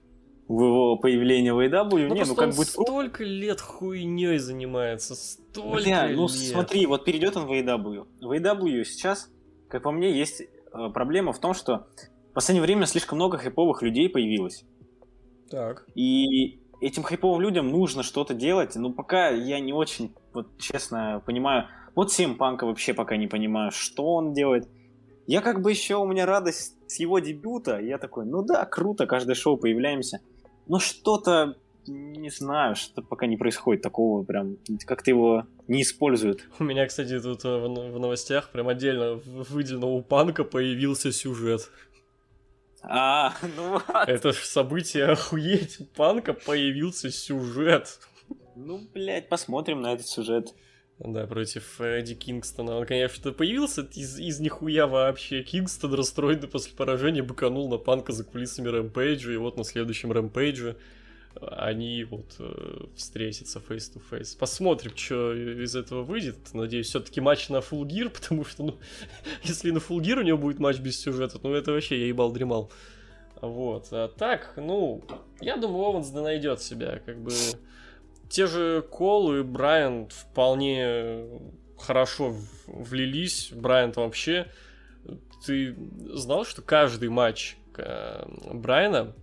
в 0.49 0.63
его 0.63 0.97
появлении 0.97 1.51
в 1.51 1.59
AW. 1.59 2.09
Ну, 2.09 2.15
не, 2.15 2.25
ну 2.25 2.35
как 2.35 2.55
будет 2.55 2.69
столько 2.69 3.25
лет 3.25 3.61
хуйней 3.61 4.39
занимается, 4.39 5.15
столько 5.15 5.83
Бля, 5.83 6.09
ну 6.09 6.29
смотри, 6.29 6.87
вот 6.87 7.05
перейдет 7.05 7.37
он 7.37 7.47
в 7.47 7.53
AW. 7.53 8.07
В 8.21 8.33
AW 8.33 8.85
сейчас, 8.85 9.31
как 9.69 9.83
по 9.83 9.91
мне, 9.91 10.17
есть 10.17 10.41
э, 10.41 10.47
проблема 10.93 11.33
в 11.33 11.41
том, 11.41 11.55
что 11.55 11.87
в 12.31 12.35
последнее 12.35 12.63
время 12.63 12.87
слишком 12.87 13.17
много 13.17 13.39
хайповых 13.39 13.83
людей 13.83 14.09
появилось. 14.09 14.65
Так. 15.51 15.87
И 15.95 16.61
этим 16.81 17.03
хайповым 17.03 17.41
людям 17.41 17.69
нужно 17.69 18.03
что-то 18.03 18.35
делать, 18.35 18.77
но 18.77 18.93
пока 18.93 19.31
я 19.31 19.59
не 19.61 19.73
очень, 19.73 20.15
вот 20.33 20.59
честно 20.59 21.23
понимаю, 21.25 21.69
вот 21.95 22.13
Сим 22.13 22.37
Панка 22.37 22.67
вообще 22.67 22.95
пока 22.95 23.17
не 23.17 23.27
понимаю, 23.27 23.71
что 23.73 24.15
он 24.15 24.33
делает. 24.33 24.69
Я 25.27 25.41
как 25.41 25.61
бы 25.61 25.71
еще, 25.71 25.97
у 25.97 26.07
меня 26.07 26.25
радость 26.25 26.77
с 26.87 27.01
его 27.01 27.19
дебюта, 27.19 27.81
я 27.81 27.99
такой, 27.99 28.27
ну 28.27 28.43
да, 28.43 28.65
круто, 28.65 29.07
каждое 29.07 29.35
шоу 29.35 29.57
появляемся. 29.57 30.21
Но 30.67 30.79
что-то, 30.79 31.57
не 31.87 32.31
знаю, 32.31 32.75
что 32.75 33.03
пока 33.03 33.27
не 33.27 33.37
происходит 33.37 33.83
такого 33.83 34.25
прям, 34.25 34.57
как-то 34.85 35.11
его 35.11 35.47
не 35.69 35.83
используют. 35.83 36.47
У 36.59 36.65
меня, 36.65 36.87
кстати, 36.87 37.21
тут 37.21 37.45
э, 37.45 37.59
в 37.59 37.99
новостях 37.99 38.51
прям 38.51 38.69
отдельно 38.69 39.15
выделено 39.25 39.95
у 39.95 40.03
Панка 40.03 40.45
появился 40.45 41.13
сюжет. 41.13 41.71
А, 42.83 43.35
ну 43.57 43.71
вот. 43.73 44.09
Это 44.09 44.33
ж 44.33 44.37
событие 44.37 45.07
охуеть, 45.07 45.81
у 45.81 45.85
Панка 45.85 46.33
появился 46.33 47.11
сюжет. 47.11 47.99
Ну, 48.57 48.81
блядь, 48.93 49.29
посмотрим 49.29 49.83
на 49.83 49.93
этот 49.93 50.07
сюжет. 50.07 50.55
Да, 50.99 51.27
против 51.27 51.81
Эдди 51.81 52.15
Кингстона. 52.15 52.77
Он, 52.77 52.87
конечно, 52.87 53.31
появился 53.33 53.83
из, 53.83 54.19
из 54.19 54.41
нихуя 54.41 54.87
вообще. 54.87 55.43
Кингстон 55.43 55.93
расстроенный 55.93 56.49
после 56.49 56.73
поражения 56.75 57.23
быканул 57.23 57.69
на 57.69 57.77
панка 57.77 58.13
за 58.13 58.25
кулисами 58.25 58.69
Рэмпейджа, 58.69 59.33
и 59.33 59.37
вот 59.37 59.59
на 59.59 59.65
следующем 59.65 60.11
Рэмпейдже 60.13 60.77
они 61.41 62.05
вот 62.05 62.37
э, 62.39 62.87
встретятся 62.97 63.59
face-to-face. 63.59 64.39
Посмотрим, 64.39 64.97
что 64.97 65.35
из 65.35 65.77
этого 65.77 66.03
выйдет. 66.03 66.37
Надеюсь, 66.55 66.87
все-таки 66.87 67.21
матч 67.21 67.51
на 67.51 67.59
Full 67.59 67.83
Gear, 67.83 68.09
потому 68.21 68.45
что, 68.45 68.63
ну, 68.63 68.79
если 69.43 69.71
на 69.71 69.79
Full 69.79 69.99
Gear 69.99 70.21
у 70.21 70.23
него 70.23 70.39
будет 70.39 70.59
матч 70.59 70.79
без 70.79 70.99
сюжета, 70.99 71.39
ну, 71.43 71.53
это 71.53 71.73
вообще 71.73 72.01
я 72.01 72.07
ебал 72.07 72.33
дремал. 72.33 72.71
Вот. 73.43 73.89
А 73.91 74.09
так, 74.09 74.55
ну, 74.57 75.05
я 75.43 75.59
думаю, 75.59 75.85
Ованс 75.85 76.09
да 76.09 76.23
найдет 76.23 76.63
себя, 76.63 77.01
как 77.05 77.19
бы 77.19 77.33
те 78.29 78.47
же 78.47 78.83
Кол 78.91 79.35
и 79.35 79.43
Брайан 79.43 80.09
вполне 80.09 81.25
хорошо 81.79 82.35
влились. 82.67 83.51
Брайан 83.53 83.93
вообще... 83.95 84.47
Ты 85.45 85.77
знал, 86.13 86.45
что 86.45 86.61
каждый 86.61 87.09
матч 87.09 87.57
э, 87.77 88.25
Брайана 88.53 89.15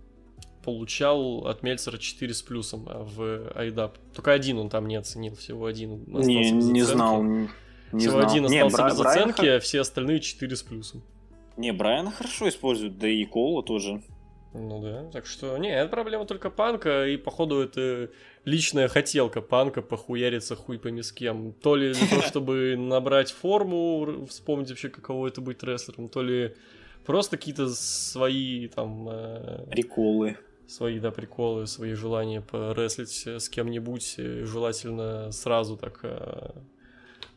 получал 0.64 1.46
от 1.46 1.62
Мельцера 1.62 1.98
4 1.98 2.32
с 2.32 2.40
плюсом 2.40 2.86
а, 2.88 3.04
в 3.04 3.52
Айдап. 3.54 3.98
Только 4.14 4.32
один 4.32 4.58
он 4.58 4.70
там 4.70 4.88
не 4.88 4.96
оценил, 4.96 5.36
всего 5.36 5.66
один. 5.66 6.04
Не, 6.06 6.50
не 6.50 6.82
знал. 6.82 7.22
Не 7.22 7.48
всего 7.98 8.12
знал. 8.12 8.30
один 8.30 8.46
остался 8.46 8.82
не, 8.82 8.88
без 8.88 8.98
Брайан 8.98 9.30
оценки, 9.30 9.46
а 9.46 9.60
все 9.60 9.80
остальные 9.80 10.20
4 10.20 10.56
с 10.56 10.62
плюсом. 10.62 11.02
Не, 11.58 11.72
Брайана 11.72 12.10
хорошо 12.10 12.48
используют, 12.48 12.98
да 12.98 13.08
и 13.08 13.24
Кола 13.26 13.62
тоже. 13.62 14.02
Ну 14.56 14.80
да, 14.80 15.10
так 15.10 15.26
что, 15.26 15.58
не, 15.58 15.68
это 15.68 15.90
проблема 15.90 16.26
только 16.26 16.48
Панка, 16.48 17.08
и 17.08 17.16
походу 17.16 17.60
это 17.60 18.10
личная 18.44 18.86
хотелка 18.86 19.40
Панка 19.40 19.82
похуяриться 19.82 20.54
хуй 20.54 20.78
пойми 20.78 21.02
с 21.02 21.10
кем. 21.10 21.52
То 21.54 21.74
ли 21.74 21.92
для 21.92 22.08
того, 22.08 22.22
чтобы 22.22 22.76
набрать 22.76 23.32
форму, 23.32 24.26
вспомнить 24.26 24.68
вообще, 24.68 24.90
каково 24.90 25.26
это 25.26 25.40
быть 25.40 25.60
рестлером, 25.64 26.08
то 26.08 26.22
ли 26.22 26.54
просто 27.04 27.36
какие-то 27.36 27.68
свои 27.68 28.68
там... 28.68 29.08
Э, 29.08 29.66
приколы. 29.72 30.38
Свои, 30.68 31.00
да, 31.00 31.10
приколы, 31.10 31.66
свои 31.66 31.94
желания 31.94 32.40
порестлить 32.40 33.26
с 33.26 33.48
кем-нибудь, 33.48 34.14
желательно 34.16 35.32
сразу 35.32 35.76
так 35.76 35.98
э, 36.04 36.50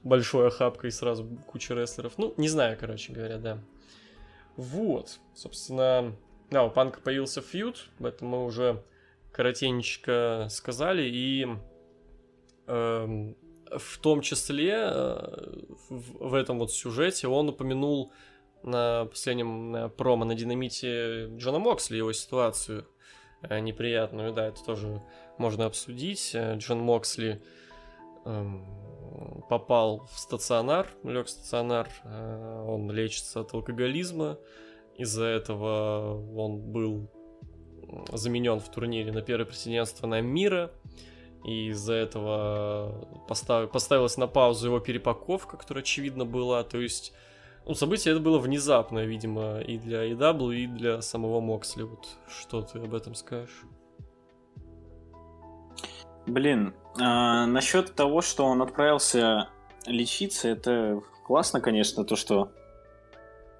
большой 0.03 0.49
охапкой, 0.49 0.91
сразу 0.91 1.25
куча 1.47 1.73
рестлеров. 1.73 2.13
Ну, 2.17 2.35
не 2.37 2.47
знаю, 2.47 2.77
короче 2.79 3.11
говоря, 3.11 3.39
да. 3.39 3.57
Вот, 4.55 5.19
собственно, 5.33 6.15
да, 6.49 6.63
у 6.63 6.69
Панка 6.69 7.01
появился 7.01 7.41
фьюд, 7.41 7.89
об 7.99 8.05
этом 8.05 8.29
мы 8.29 8.45
уже 8.45 8.83
коротенько 9.31 10.47
сказали, 10.49 11.03
и 11.03 11.47
э, 12.67 13.33
в 13.77 13.97
том 13.99 14.21
числе 14.21 14.73
э, 14.73 15.63
в, 15.89 16.29
в 16.29 16.33
этом 16.33 16.59
вот 16.59 16.71
сюжете 16.71 17.27
он 17.27 17.49
упомянул 17.49 18.11
на 18.63 19.05
последнем 19.05 19.71
на 19.71 19.89
промо 19.89 20.25
на 20.25 20.35
динамите 20.35 21.27
Джона 21.37 21.59
Моксли 21.59 21.97
его 21.97 22.13
ситуацию 22.13 22.87
э, 23.41 23.59
неприятную, 23.59 24.33
да, 24.33 24.47
это 24.47 24.63
тоже 24.63 25.01
можно 25.37 25.65
обсудить. 25.65 26.31
Э, 26.33 26.55
Джон 26.57 26.79
Моксли 26.79 27.41
э, 28.25 28.45
попал 29.49 30.07
в 30.11 30.19
стационар, 30.19 30.87
лег 31.03 31.27
в 31.27 31.29
стационар, 31.29 31.89
э, 32.03 32.65
он 32.67 32.89
лечится 32.91 33.41
от 33.41 33.53
алкоголизма, 33.53 34.39
из-за 34.97 35.25
этого 35.25 36.21
он 36.35 36.59
был 36.59 37.09
заменен 38.11 38.59
в 38.59 38.69
турнире 38.69 39.11
на 39.11 39.21
первое 39.21 39.45
претендентство 39.45 40.07
на 40.07 40.21
мира. 40.21 40.71
И 41.45 41.69
из-за 41.69 41.93
этого 41.93 43.07
постав... 43.27 43.71
поставилась 43.71 44.17
на 44.17 44.27
паузу 44.27 44.67
его 44.67 44.79
перепаковка, 44.79 45.55
которая 45.55 45.83
очевидно 45.83 46.25
была. 46.25 46.63
То 46.63 46.79
есть, 46.79 47.13
ну, 47.65 47.73
событие 47.75 48.13
это 48.13 48.21
было 48.21 48.39
внезапное, 48.39 49.05
видимо, 49.05 49.59
и 49.61 49.77
для 49.77 50.11
EW, 50.11 50.55
и 50.55 50.67
для 50.67 51.01
самого 51.01 51.39
Моксли. 51.39 51.83
Вот 51.83 52.07
что 52.27 52.63
ты 52.63 52.79
об 52.79 52.93
этом 52.93 53.13
скажешь? 53.13 53.63
Блин, 56.25 56.73
а, 56.99 57.45
насчет 57.45 57.93
того, 57.95 58.21
что 58.21 58.45
он 58.45 58.61
отправился 58.61 59.47
лечиться, 59.85 60.49
это 60.49 61.01
классно, 61.25 61.61
конечно, 61.61 62.03
то, 62.03 62.17
что 62.17 62.51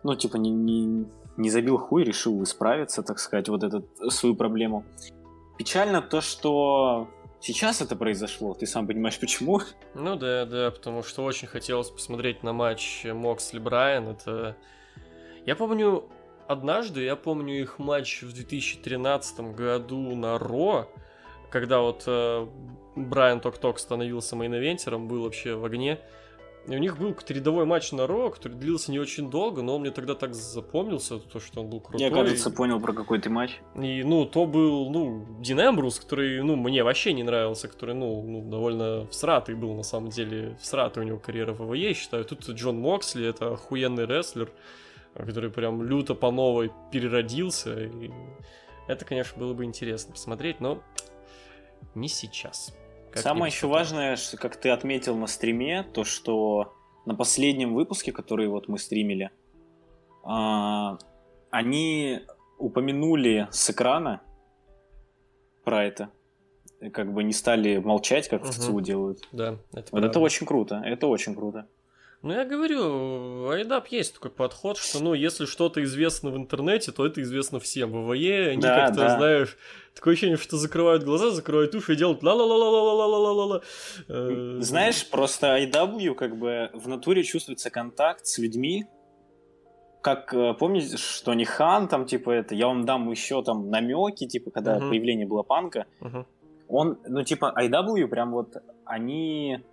ну, 0.04 0.16
типа, 0.16 0.38
не, 0.38 0.52
не, 0.52 1.06
не 1.38 1.50
забил 1.50 1.78
хуй, 1.78 2.04
решил 2.04 2.44
исправиться, 2.44 3.04
так 3.04 3.20
сказать, 3.20 3.48
вот 3.48 3.64
эту 3.64 3.88
свою 4.10 4.36
проблему. 4.36 4.84
Печально 5.58 6.02
то, 6.02 6.22
что 6.22 7.08
сейчас 7.40 7.82
это 7.82 7.96
произошло, 7.96 8.54
ты 8.54 8.66
сам 8.66 8.88
понимаешь 8.88 9.20
почему. 9.20 9.62
Ну 9.94 10.16
да, 10.16 10.46
да, 10.46 10.72
потому 10.72 11.04
что 11.04 11.24
очень 11.24 11.48
хотелось 11.48 11.90
посмотреть 11.90 12.44
на 12.44 12.54
матч 12.54 13.06
Моксли 13.06 13.60
Брайан. 13.60 14.10
Это. 14.10 14.58
Я 15.46 15.56
помню, 15.56 16.10
однажды, 16.48 17.04
я 17.04 17.16
помню 17.16 17.62
их 17.62 17.80
матч 17.80 18.22
в 18.22 18.34
2013 18.34 19.40
году 19.56 20.16
на 20.16 20.38
Ро, 20.38 20.90
когда 21.50 21.80
вот 21.80 22.04
э, 22.08 22.48
Брайан 22.96 23.40
только-только 23.40 23.80
становился 23.80 24.36
мейн-эвентером, 24.36 25.08
был 25.08 25.24
вообще 25.24 25.56
в 25.56 25.64
огне. 25.64 26.00
И 26.68 26.76
у 26.76 26.80
них 26.80 26.98
был 26.98 27.14
какой-то 27.14 27.34
рядовой 27.34 27.66
матч 27.66 27.94
на 27.94 28.08
Raw, 28.08 28.30
который 28.30 28.54
длился 28.54 28.92
не 28.92 29.00
очень 29.00 29.30
долго, 29.30 29.62
но 29.62 29.76
он 29.76 29.82
мне 29.82 29.92
тогда 29.92 30.16
так 30.16 30.36
запомнился, 30.36 31.18
то, 31.18 31.40
что 31.40 31.62
он 31.62 31.70
был 31.70 31.80
крутой. 31.80 32.06
Я, 32.06 32.14
кажется, 32.14 32.52
понял 32.52 32.82
про 32.82 32.92
какой 32.92 33.20
ты 33.20 33.30
матч. 33.30 33.62
И, 33.76 34.04
ну, 34.04 34.26
то 34.26 34.46
был, 34.46 34.90
ну, 34.90 35.26
Дин 35.40 35.62
Эмброуз, 35.62 35.98
который, 36.00 36.44
ну, 36.44 36.58
мне 36.58 36.84
вообще 36.84 37.14
не 37.14 37.24
нравился, 37.24 37.70
который, 37.70 37.96
ну, 37.96 38.22
ну 38.22 38.50
довольно 38.50 39.08
всратый 39.08 39.56
был, 39.56 39.76
на 39.76 39.84
самом 39.84 40.10
деле. 40.10 40.58
Всратый 40.60 41.04
у 41.04 41.06
него 41.06 41.20
карьера 41.20 41.54
в 41.54 41.66
WWE, 41.66 41.94
считаю. 41.94 42.26
Тут 42.26 42.48
Джон 42.50 42.80
Моксли, 42.80 43.26
это 43.26 43.54
охуенный 43.54 44.06
рестлер, 44.06 44.52
который 45.14 45.50
прям 45.50 45.82
люто 45.84 46.16
по 46.16 46.32
новой 46.32 46.72
переродился. 46.92 47.82
И 47.82 48.12
это, 48.90 49.06
конечно, 49.06 49.40
было 49.40 49.54
бы 49.54 49.64
интересно 49.64 50.12
посмотреть, 50.12 50.60
но 50.60 50.84
не 51.96 52.10
сейчас. 52.10 52.74
Самое 53.16 53.52
еще 53.52 53.68
важное, 53.68 54.16
что, 54.16 54.38
как 54.38 54.56
ты 54.58 54.70
отметил 54.70 55.16
на 55.16 55.28
стриме, 55.28 55.84
то 55.84 56.04
что 56.04 56.74
на 57.06 57.16
последнем 57.16 57.74
выпуске, 57.74 58.12
который 58.12 58.48
вот 58.48 58.68
мы 58.68 58.78
стримили, 58.78 59.32
а, 60.24 60.98
они 61.50 62.22
упомянули 62.58 63.48
с 63.52 63.70
экрана 63.70 64.22
про 65.64 65.86
это. 65.86 66.10
Как 66.94 67.12
бы 67.12 67.24
не 67.24 67.34
стали 67.34 67.78
молчать, 67.78 68.28
как 68.28 68.44
угу. 68.44 68.52
в 68.52 68.56
ЦУ 68.56 68.82
делают. 68.82 69.28
Да, 69.32 69.58
это 69.74 69.88
Вот 69.92 70.04
это 70.04 70.20
очень 70.20 70.46
круто. 70.46 70.82
Это 70.86 71.08
очень 71.08 71.34
круто. 71.34 71.68
Ну, 72.24 72.34
я 72.34 72.46
говорю, 72.46 73.50
Айдап 73.50 73.88
есть 73.88 74.16
такой 74.16 74.32
подход, 74.32 74.78
что, 74.78 75.04
ну, 75.04 75.14
если 75.14 75.46
что-то 75.46 75.84
известно 75.84 76.32
в 76.32 76.38
интернете, 76.38 76.92
то 76.92 77.06
это 77.06 77.22
известно 77.22 77.60
всем. 77.60 77.92
В 77.92 78.08
ВВЕ 78.08 78.50
они 78.50 78.62
да, 78.62 78.88
как-то, 78.88 79.02
да. 79.02 79.18
знаешь, 79.18 79.58
такое 79.94 80.14
ощущение, 80.14 80.38
что 80.38 80.58
закрывают 80.58 81.04
глаза, 81.04 81.30
закрывают 81.30 81.76
уши 81.76 81.94
и 81.94 81.96
делают 81.96 82.24
ла 82.24 82.34
ла 82.34 82.44
ла 82.44 82.56
ла 82.56 82.70
ла 82.70 82.82
ла 82.82 83.06
ла 83.06 83.18
ла 83.18 83.32
ла 83.32 83.46
ла 83.46 84.62
Знаешь, 84.62 85.08
просто 85.08 85.58
IW 85.58 86.16
как 86.16 86.38
бы 86.38 86.72
в 86.74 86.88
натуре 86.88 87.24
чувствуется 87.24 87.70
контакт 87.70 88.26
с 88.26 88.40
людьми, 88.40 88.86
как 90.02 90.34
помните, 90.58 90.98
что 90.98 91.36
не 91.36 91.46
хан 91.46 91.88
там, 91.88 92.06
типа 92.06 92.32
это, 92.32 92.56
я 92.56 92.68
вам 92.68 92.86
дам 92.86 93.12
еще 93.12 93.44
там 93.44 93.70
намеки, 93.70 94.26
типа, 94.26 94.50
когда 94.50 94.78
uh-huh. 94.78 94.90
появление 94.90 95.28
было 95.28 95.44
панка. 95.44 95.86
Uh-huh. 96.02 96.26
Он, 96.68 96.98
ну, 97.08 97.24
типа, 97.24 97.54
IW 97.58 98.08
прям 98.08 98.32
вот, 98.32 98.56
они 98.86 99.64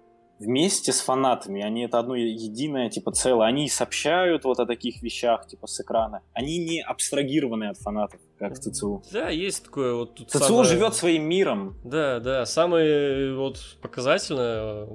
вместе 0.44 0.92
с 0.92 1.00
фанатами, 1.00 1.62
они 1.62 1.84
это 1.84 1.98
одно 1.98 2.14
единое, 2.14 2.90
типа, 2.90 3.12
целое, 3.12 3.48
они 3.48 3.68
сообщают 3.68 4.44
вот 4.44 4.60
о 4.60 4.66
таких 4.66 5.02
вещах, 5.02 5.46
типа, 5.46 5.66
с 5.66 5.80
экрана. 5.80 6.22
Они 6.32 6.58
не 6.58 6.80
абстрагированы 6.80 7.64
от 7.64 7.78
фанатов, 7.78 8.20
как 8.38 8.54
в 8.54 8.58
ЦЦУ. 8.58 9.02
Да, 9.12 9.30
есть 9.30 9.64
такое 9.64 9.94
вот 9.94 10.14
тут 10.14 10.30
ЦЦУ 10.30 10.38
самое... 10.38 10.64
живет 10.64 10.94
своим 10.94 11.24
миром. 11.24 11.76
Да, 11.84 12.20
да, 12.20 12.46
самое 12.46 13.34
вот 13.34 13.58
показательное, 13.80 14.86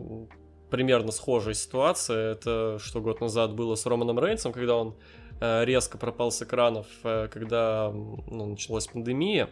примерно 0.69 1.11
схожая 1.11 1.53
ситуация, 1.53 2.33
это 2.33 2.77
что 2.79 3.01
год 3.01 3.21
назад 3.21 3.53
было 3.53 3.75
с 3.75 3.85
Романом 3.85 4.19
Рейнсом, 4.19 4.53
когда 4.53 4.75
он 4.77 4.95
э, 5.41 5.65
резко 5.65 5.97
пропал 5.97 6.31
с 6.31 6.41
экранов, 6.41 6.87
э, 7.03 7.27
когда 7.31 7.91
ну, 7.91 8.45
началась 8.47 8.87
пандемия. 8.87 9.49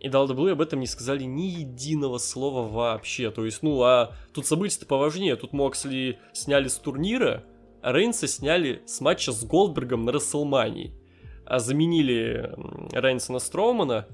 И 0.00 0.08
WWE 0.08 0.52
об 0.52 0.62
этом 0.62 0.80
не 0.80 0.86
сказали 0.86 1.24
ни 1.24 1.42
единого 1.42 2.18
слова 2.18 2.66
вообще. 2.66 3.30
То 3.30 3.44
есть, 3.44 3.62
ну, 3.62 3.82
а 3.82 4.14
тут 4.32 4.46
события-то 4.46 4.86
поважнее. 4.86 5.36
Тут 5.36 5.52
Моксли 5.52 6.18
сняли 6.32 6.68
с 6.68 6.76
турнира, 6.76 7.44
а 7.82 7.92
Рейнса 7.92 8.26
сняли 8.26 8.82
с 8.86 9.00
матча 9.00 9.30
с 9.30 9.44
Голдбергом 9.44 10.06
на 10.06 10.12
Расселмании. 10.12 10.94
А 11.44 11.58
заменили 11.58 12.54
Рейнса 12.92 13.32
на 13.32 13.40
Строумана. 13.40 14.06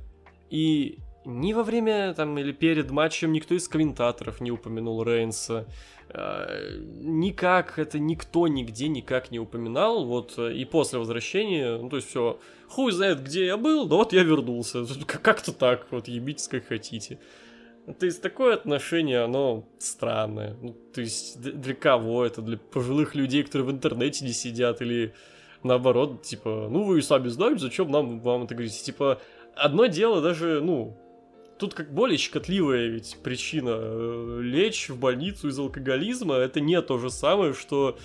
И 0.51 0.99
ни 1.25 1.53
во 1.53 1.63
время 1.63 2.15
там 2.15 2.37
или 2.39 2.53
перед 2.53 2.91
матчем 2.91 3.33
никто 3.33 3.55
из 3.55 3.69
комментаторов 3.69 4.41
не 4.41 4.51
упомянул 4.51 5.05
Рейнса. 5.05 5.67
Э, 6.09 6.79
никак 7.01 7.79
это 7.79 7.99
никто 7.99 8.47
нигде 8.47 8.89
никак 8.89 9.31
не 9.33 9.41
упоминал, 9.41 10.05
вот, 10.05 10.35
э, 10.39 10.55
и 10.55 10.65
после 10.65 11.01
возвращения, 11.01 11.79
ну, 11.79 11.89
то 11.89 11.97
есть 11.97 12.09
все, 12.09 12.39
хуй 12.69 12.93
знает, 12.93 13.23
где 13.23 13.47
я 13.47 13.57
был, 13.57 13.87
да 13.87 13.97
вот 13.97 14.13
я 14.13 14.23
вернулся, 14.23 14.85
как-то 15.07 15.53
так, 15.53 15.87
вот, 15.91 16.09
ебитесь 16.09 16.49
как 16.49 16.67
хотите. 16.67 17.19
То 18.01 18.07
есть 18.07 18.21
такое 18.21 18.55
отношение, 18.55 19.21
оно 19.21 19.69
странное. 19.79 20.57
Ну, 20.61 20.77
то 20.93 21.01
есть 21.01 21.41
для 21.41 21.75
кого 21.75 22.27
это? 22.27 22.43
Для 22.43 22.59
пожилых 22.59 23.15
людей, 23.15 23.45
которые 23.45 23.69
в 23.69 23.71
интернете 23.71 24.25
не 24.25 24.33
сидят, 24.33 24.83
или 24.83 25.15
наоборот, 25.63 26.23
типа, 26.23 26.67
ну 26.69 26.83
вы 26.83 27.01
сами 27.01 27.29
знаете, 27.29 27.61
зачем 27.61 27.91
нам 27.91 28.21
вам 28.21 28.43
это 28.43 28.55
говорить? 28.55 28.83
Типа, 28.83 29.21
одно 29.55 29.87
дело 29.87 30.21
даже, 30.21 30.61
ну, 30.61 30.99
тут 31.59 31.75
как 31.75 31.93
более 31.93 32.19
щекотливая 32.19 32.89
ведь 32.89 33.19
причина. 33.23 33.77
Э, 33.79 34.41
лечь 34.43 34.89
в 34.89 34.99
больницу 34.99 35.49
из 35.49 35.59
алкоголизма 35.59 36.35
это 36.35 36.61
не 36.61 36.81
то 36.83 36.99
же 36.99 37.11
самое, 37.11 37.53
что 37.55 37.99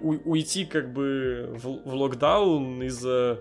уйти 0.00 0.64
как 0.64 0.92
бы 0.92 1.50
в, 1.52 1.88
в 1.88 1.94
локдаун 1.94 2.82
из-за 2.82 3.40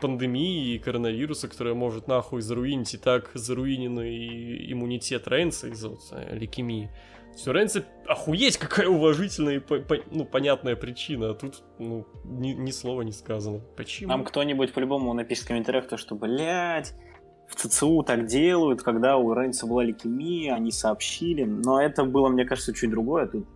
пандемии 0.00 0.74
и 0.74 0.78
коронавируса, 0.78 1.48
которая 1.48 1.74
может 1.74 2.08
нахуй 2.08 2.42
заруинить 2.42 2.94
и 2.94 2.98
так 2.98 3.30
заруиненный 3.34 4.72
иммунитет 4.72 5.28
Рейнса 5.28 5.68
из-за 5.68 5.90
вот, 5.90 6.00
э, 6.12 6.36
лейкемии. 6.36 6.90
Все, 7.36 7.52
Рейнса, 7.52 7.84
охуеть, 8.06 8.58
какая 8.58 8.88
уважительная 8.88 9.56
и 9.56 9.58
по, 9.58 9.78
по, 9.78 9.96
ну, 10.10 10.24
понятная 10.24 10.76
причина, 10.76 11.30
а 11.30 11.34
тут 11.34 11.62
ну, 11.78 12.06
ни, 12.24 12.50
ни 12.50 12.70
слова 12.70 13.02
не 13.02 13.12
сказано. 13.12 13.60
Почему? 13.76 14.08
Нам 14.08 14.24
кто-нибудь 14.24 14.72
по-любому 14.72 15.12
напишет 15.14 15.44
в 15.44 15.48
комментариях 15.48 15.88
то, 15.88 15.96
что, 15.96 16.14
блядь, 16.14 16.94
в 17.48 17.56
ЦЦУ 17.56 18.02
так 18.02 18.26
делают, 18.26 18.82
когда 18.82 19.16
у 19.16 19.34
Рейнса 19.34 19.66
была 19.66 19.84
лейкемия, 19.84 20.54
они 20.54 20.70
сообщили. 20.70 21.44
Но 21.44 21.80
это 21.80 22.04
было, 22.04 22.28
мне 22.28 22.44
кажется, 22.44 22.72
чуть 22.72 22.90
другое. 22.90 23.26
Тут 23.26 23.46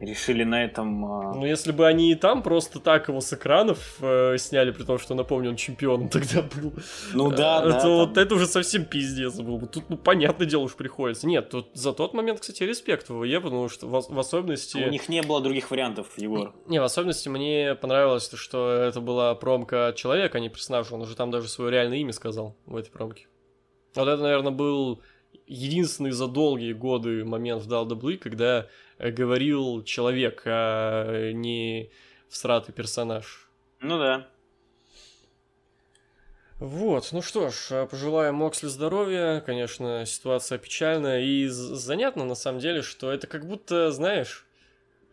решили 0.00 0.44
на 0.44 0.64
этом... 0.64 1.04
А, 1.04 1.34
ну, 1.34 1.46
если 1.46 1.72
бы 1.72 1.86
они 1.86 2.12
и 2.12 2.14
там 2.14 2.42
просто 2.42 2.80
так 2.80 3.08
его 3.08 3.20
с 3.20 3.32
экранов 3.32 3.96
э, 4.00 4.36
сняли, 4.38 4.70
при 4.70 4.82
том, 4.82 4.98
что, 4.98 5.14
напомню, 5.14 5.50
он 5.50 5.56
чемпионом 5.56 6.08
тогда 6.10 6.42
был. 6.42 6.72
Ну 7.12 7.30
да, 7.30 7.62
э, 7.64 7.70
да. 7.70 7.80
То 7.80 7.98
вот 7.98 8.18
это 8.18 8.34
уже 8.34 8.46
совсем 8.46 8.84
пиздец 8.84 9.34
был 9.40 9.58
бы. 9.58 9.66
Тут, 9.66 9.88
ну, 9.88 9.96
понятное 9.96 10.46
дело 10.46 10.62
уж 10.62 10.74
приходится. 10.74 11.26
Нет, 11.26 11.50
тут 11.50 11.68
за 11.74 11.92
тот 11.92 12.14
момент, 12.14 12.40
кстати, 12.40 12.62
респект 12.62 13.08
ВВЕ, 13.08 13.40
потому 13.40 13.68
что 13.68 13.86
в, 13.86 14.14
в 14.14 14.18
особенности... 14.18 14.78
У 14.78 14.90
них 14.90 15.08
не 15.08 15.22
было 15.22 15.40
других 15.40 15.70
вариантов, 15.70 16.06
Егор. 16.16 16.54
Не, 16.66 16.80
в 16.80 16.84
особенности 16.84 17.28
мне 17.28 17.74
понравилось, 17.74 18.28
то, 18.28 18.36
что 18.36 18.70
это 18.70 19.00
была 19.00 19.34
промка 19.34 19.88
от 19.88 19.96
человека, 19.96 20.38
а 20.38 20.40
не 20.40 20.48
персонажа. 20.48 20.94
Он 20.94 21.02
уже 21.02 21.16
там 21.16 21.30
даже 21.30 21.48
свое 21.48 21.70
реальное 21.70 21.98
имя 21.98 22.12
сказал 22.12 22.56
в 22.66 22.76
этой 22.76 22.90
промке. 22.90 23.26
Вот 23.94 24.08
это, 24.08 24.22
наверное, 24.22 24.52
был 24.52 25.02
единственный 25.46 26.10
за 26.10 26.26
долгие 26.26 26.72
годы 26.72 27.24
момент 27.24 27.62
в 27.62 27.68
WWE, 27.68 28.16
когда 28.16 28.66
Э, 28.66 28.66
говорил 28.98 29.82
человек, 29.84 30.42
а 30.46 31.32
не 31.32 31.90
всратый 32.28 32.74
персонаж. 32.74 33.48
Ну 33.80 33.98
да. 33.98 34.28
Вот, 36.60 37.08
ну 37.12 37.20
что 37.20 37.50
ж, 37.50 37.68
а 37.72 37.86
пожелаем 37.86 38.36
Моксли 38.36 38.68
здоровья, 38.68 39.40
конечно, 39.40 40.06
ситуация 40.06 40.56
печальная, 40.56 41.20
и 41.20 41.48
занятно 41.48 42.24
на 42.24 42.36
самом 42.36 42.60
деле, 42.60 42.80
что 42.82 43.12
это 43.12 43.26
как 43.26 43.46
будто, 43.46 43.90
знаешь, 43.90 44.46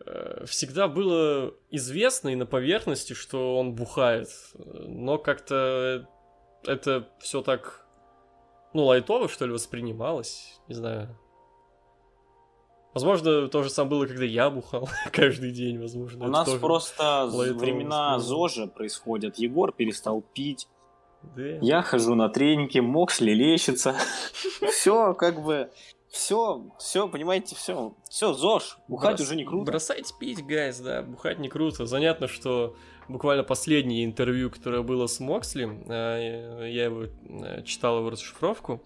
э, 0.06 0.44
всегда 0.46 0.86
было 0.86 1.52
известно 1.70 2.28
и 2.28 2.36
на 2.36 2.46
поверхности, 2.46 3.12
что 3.12 3.58
он 3.58 3.74
бухает, 3.74 4.28
но 4.54 5.18
как-то 5.18 6.08
это 6.64 7.08
все 7.18 7.42
так, 7.42 7.84
ну, 8.72 8.84
лайтово, 8.84 9.28
что 9.28 9.44
ли, 9.44 9.52
воспринималось, 9.52 10.60
не 10.68 10.74
знаю. 10.74 11.18
Возможно, 12.94 13.48
то 13.48 13.62
же 13.62 13.70
самое 13.70 13.90
было, 13.90 14.06
когда 14.06 14.24
я 14.24 14.50
бухал 14.50 14.88
каждый 15.12 15.50
день, 15.50 15.78
возможно. 15.80 16.26
У 16.26 16.28
нас 16.28 16.48
просто 16.50 17.28
времена 17.32 18.18
ЗОЖа 18.18 18.66
происходят. 18.66 19.38
Егор 19.38 19.72
перестал 19.72 20.22
пить. 20.34 20.68
Да. 21.36 21.42
Я 21.60 21.82
хожу 21.82 22.14
на 22.14 22.28
тренинги, 22.28 22.80
Моксли 22.80 23.30
лечится. 23.30 23.94
Все, 24.70 25.14
как 25.14 25.40
бы, 25.42 25.70
все, 26.12 26.70
все, 26.78 27.08
понимаете, 27.08 27.56
все, 27.56 27.94
все, 28.10 28.34
ЗОЖ, 28.34 28.76
бухать 28.86 29.16
Брос... 29.16 29.28
уже 29.28 29.36
не 29.36 29.44
круто. 29.44 29.72
Бросайте 29.72 30.12
пить, 30.20 30.44
гайз, 30.44 30.78
да, 30.80 31.02
бухать 31.02 31.38
не 31.38 31.48
круто. 31.48 31.86
Занятно, 31.86 32.28
что 32.28 32.76
буквально 33.08 33.44
последнее 33.44 34.04
интервью, 34.04 34.50
которое 34.50 34.82
было 34.82 35.06
с 35.06 35.20
Моксли, 35.20 35.66
э, 35.88 36.70
я 36.70 36.84
его 36.84 37.04
э, 37.04 37.62
читал 37.62 38.00
его 38.00 38.10
расшифровку 38.10 38.84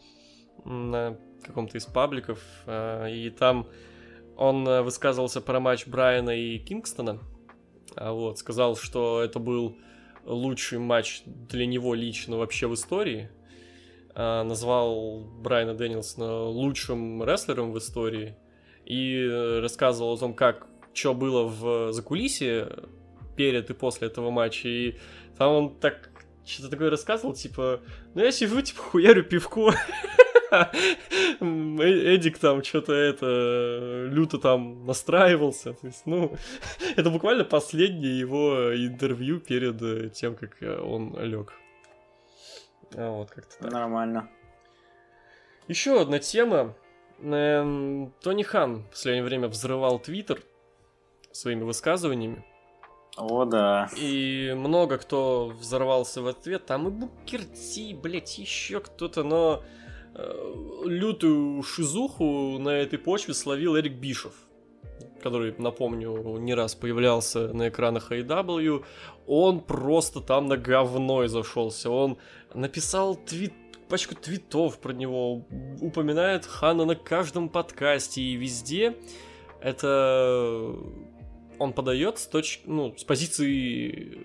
на 0.64 1.18
каком-то 1.42 1.76
из 1.76 1.86
пабликов, 1.86 2.40
э, 2.66 3.10
и 3.10 3.30
там 3.30 3.66
он 4.36 4.66
э, 4.68 4.82
высказывался 4.82 5.40
про 5.40 5.60
матч 5.60 5.86
Брайана 5.86 6.30
и 6.30 6.58
Кингстона. 6.58 7.18
А 7.94 8.12
вот, 8.12 8.38
сказал, 8.38 8.76
что 8.76 9.22
это 9.22 9.38
был 9.38 9.76
лучший 10.24 10.78
матч 10.78 11.22
для 11.24 11.66
него 11.66 11.94
лично 11.94 12.36
вообще 12.36 12.66
в 12.66 12.74
истории. 12.74 13.30
А, 14.14 14.44
назвал 14.44 15.20
Брайана 15.20 15.74
Дэнилсона 15.74 16.44
лучшим 16.44 17.22
рестлером 17.22 17.72
в 17.72 17.78
истории. 17.78 18.36
И 18.84 19.16
э, 19.16 19.60
рассказывал 19.60 20.14
о 20.14 20.18
том, 20.18 20.34
как 20.34 20.66
что 20.92 21.14
было 21.14 21.44
в 21.44 21.92
закулисье 21.92 22.68
перед 23.36 23.70
и 23.70 23.74
после 23.74 24.08
этого 24.08 24.30
матча. 24.30 24.68
И 24.68 24.96
там 25.36 25.52
он 25.52 25.74
так 25.78 26.10
что-то 26.44 26.70
такое 26.70 26.90
рассказывал, 26.90 27.34
типа, 27.34 27.80
ну 28.14 28.22
я 28.22 28.30
сижу, 28.30 28.60
типа, 28.62 28.80
хуярю 28.80 29.24
пивко. 29.24 29.72
Эдик 30.50 32.38
там 32.38 32.62
что-то 32.62 32.92
это 32.92 34.06
люто 34.10 34.38
там 34.38 34.86
настраивался. 34.86 35.74
То 35.74 35.86
есть, 35.86 36.02
ну, 36.06 36.36
это 36.96 37.10
буквально 37.10 37.44
последнее 37.44 38.18
его 38.18 38.74
интервью 38.74 39.40
перед 39.40 39.80
э, 39.82 40.10
тем, 40.10 40.36
как 40.36 40.62
э, 40.62 40.78
он 40.78 41.16
лег. 41.18 41.52
А 42.94 43.10
вот 43.10 43.30
как-то 43.30 43.58
так. 43.58 43.72
Нормально. 43.72 44.28
Еще 45.68 46.00
одна 46.00 46.18
тема. 46.18 46.74
Эм, 47.20 48.12
Тони 48.22 48.42
Хан 48.42 48.82
в 48.84 48.90
последнее 48.90 49.24
время 49.24 49.48
взрывал 49.48 49.98
Твиттер 49.98 50.42
своими 51.32 51.64
высказываниями. 51.64 52.44
О, 53.16 53.46
да. 53.46 53.88
И 53.96 54.52
много 54.54 54.98
кто 54.98 55.48
взорвался 55.58 56.20
в 56.20 56.28
ответ. 56.28 56.66
Там 56.66 56.86
и 56.86 56.90
Букерти, 56.90 57.94
блять, 57.94 58.38
еще 58.38 58.80
кто-то, 58.80 59.24
но 59.24 59.62
Э, 59.62 59.85
лютую 60.84 61.62
шизуху 61.62 62.58
на 62.58 62.70
этой 62.70 62.98
почве 62.98 63.34
словил 63.34 63.76
Эрик 63.76 63.94
Бишев, 63.94 64.34
который, 65.22 65.54
напомню, 65.58 66.38
не 66.38 66.54
раз 66.54 66.74
появлялся 66.74 67.52
на 67.52 67.68
экранах 67.68 68.12
AEW. 68.12 68.84
Он 69.26 69.60
просто 69.60 70.20
там 70.20 70.46
на 70.46 70.56
говной 70.56 71.28
зашелся. 71.28 71.90
Он 71.90 72.18
написал 72.54 73.16
твит 73.16 73.52
пачку 73.88 74.14
твитов 74.14 74.78
про 74.80 74.92
него, 74.92 75.44
упоминает 75.80 76.44
Хана 76.44 76.84
на 76.84 76.96
каждом 76.96 77.48
подкасте 77.48 78.20
и 78.20 78.36
везде. 78.36 78.96
Это 79.60 80.74
он 81.58 81.72
подает 81.72 82.18
с 82.18 82.26
точки, 82.26 82.62
ну, 82.66 82.94
с 82.96 83.04
позиции 83.04 84.18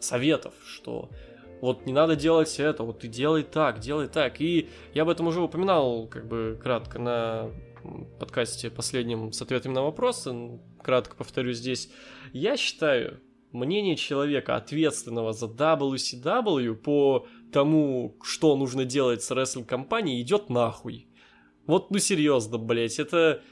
советов, 0.00 0.54
что 0.66 1.10
вот 1.60 1.86
не 1.86 1.92
надо 1.92 2.16
делать 2.16 2.58
это, 2.58 2.82
вот 2.82 3.00
ты 3.00 3.08
делай 3.08 3.42
так, 3.42 3.80
делай 3.80 4.08
так. 4.08 4.40
И 4.40 4.68
я 4.94 5.02
об 5.02 5.08
этом 5.08 5.26
уже 5.26 5.40
упоминал, 5.40 6.06
как 6.06 6.26
бы 6.26 6.58
кратко 6.62 6.98
на 6.98 7.50
подкасте 8.18 8.70
последнем 8.70 9.32
с 9.32 9.42
ответами 9.42 9.74
на 9.74 9.82
вопросы. 9.82 10.60
Кратко 10.82 11.16
повторю 11.16 11.52
здесь. 11.52 11.90
Я 12.32 12.56
считаю, 12.56 13.20
мнение 13.52 13.96
человека, 13.96 14.56
ответственного 14.56 15.32
за 15.32 15.46
WCW 15.46 16.74
по 16.74 17.26
тому, 17.52 18.16
что 18.22 18.56
нужно 18.56 18.84
делать 18.84 19.22
с 19.22 19.30
рестлинг-компанией, 19.30 20.22
идет 20.22 20.50
нахуй. 20.50 21.08
Вот, 21.66 21.90
ну 21.90 21.98
серьезно, 21.98 22.58
блять, 22.58 22.98
это 22.98 23.42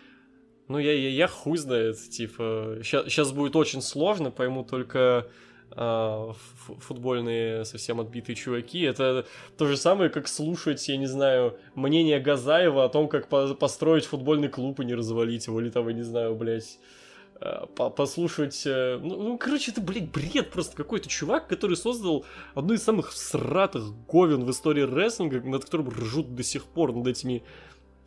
Ну, 0.69 0.79
я, 0.79 0.93
я, 0.93 1.11
я 1.11 1.29
хуй 1.29 1.57
знает, 1.57 1.97
типа, 2.11 2.79
сейчас 2.83 3.33
будет 3.33 3.57
очень 3.57 3.81
сложно, 3.83 4.31
пойму 4.31 4.65
только 4.65 5.29
футбольные 5.77 7.65
совсем 7.65 8.01
отбитые 8.01 8.37
чуваки. 8.37 8.81
Это 8.81 9.27
то 9.57 9.67
же 9.67 9.77
самое, 9.77 10.11
как 10.11 10.29
слушать, 10.29 10.89
я 10.89 10.97
не 10.97 11.07
знаю, 11.07 11.59
мнение 11.75 12.19
Газаева 12.21 12.85
о 12.85 12.89
том, 12.89 13.09
как 13.09 13.29
по 13.29 13.55
построить 13.55 14.07
футбольный 14.07 14.49
клуб 14.49 14.81
и 14.81 14.85
не 14.85 14.95
развалить 14.95 15.47
его, 15.47 15.61
или 15.61 15.71
там, 15.71 15.87
я 15.89 15.95
не 15.95 16.03
знаю, 16.03 16.35
блядь, 16.35 16.79
э, 17.41 17.67
послушать... 17.75 18.63
Э, 18.67 18.99
ну, 19.03 19.23
ну, 19.23 19.39
короче, 19.39 19.71
это, 19.71 19.81
блядь, 19.81 20.11
бред 20.11 20.51
просто 20.51 20.77
какой-то 20.77 21.09
чувак, 21.09 21.49
который 21.49 21.77
создал 21.77 22.25
одну 22.55 22.75
из 22.75 22.83
самых 22.83 23.13
сратых 23.13 23.85
говен 24.07 24.45
в 24.45 24.51
истории 24.51 24.83
рестлинга, 24.83 25.41
над 25.41 25.65
которым 25.65 25.91
ржут 25.91 26.35
до 26.35 26.43
сих 26.43 26.65
пор, 26.65 26.95
над 26.95 27.07
этими 27.07 27.43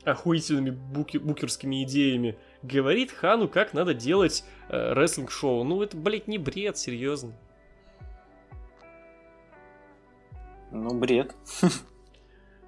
охуительными 0.03 0.71
буки, 0.71 1.17
букерскими 1.17 1.83
идеями. 1.83 2.37
Говорит 2.63 3.11
Хану, 3.11 3.47
как 3.47 3.73
надо 3.73 3.93
делать 3.93 4.43
э, 4.69 4.93
рестлинг-шоу. 4.93 5.63
Ну, 5.63 5.81
это, 5.81 5.95
блядь, 5.97 6.27
не 6.27 6.37
бред, 6.37 6.77
серьезно. 6.77 7.33
Ну, 10.71 10.93
бред. 10.93 11.35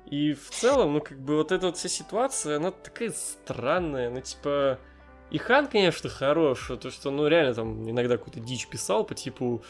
И 0.06 0.34
в 0.34 0.50
целом, 0.50 0.94
ну, 0.94 1.02
как 1.02 1.20
бы 1.20 1.38
вот 1.38 1.52
эта 1.52 1.68
вот 1.68 1.78
вся 1.78 1.90
ситуация, 1.90 2.58
она 2.58 2.72
такая 2.72 3.12
странная. 3.12 4.10
Ну, 4.10 4.22
типа, 4.22 4.78
и 5.32 5.38
Хан, 5.38 5.68
конечно, 5.68 6.10
хорош, 6.10 6.70
то 6.80 6.92
что, 6.92 7.10
ну, 7.10 7.28
реально 7.28 7.54
там 7.54 7.90
иногда 7.90 8.18
какую-то 8.18 8.40
дичь 8.40 8.68
писал 8.68 9.06
по 9.06 9.16
типу, 9.16 9.64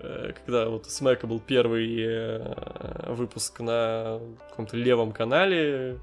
э, 0.00 0.32
когда 0.32 0.68
вот 0.68 0.86
Смэка 0.86 1.26
был 1.26 1.38
первый 1.38 1.96
э, 2.00 3.12
выпуск 3.12 3.60
на 3.60 4.20
каком-то 4.50 4.76
левом 4.76 5.12
канале, 5.12 6.00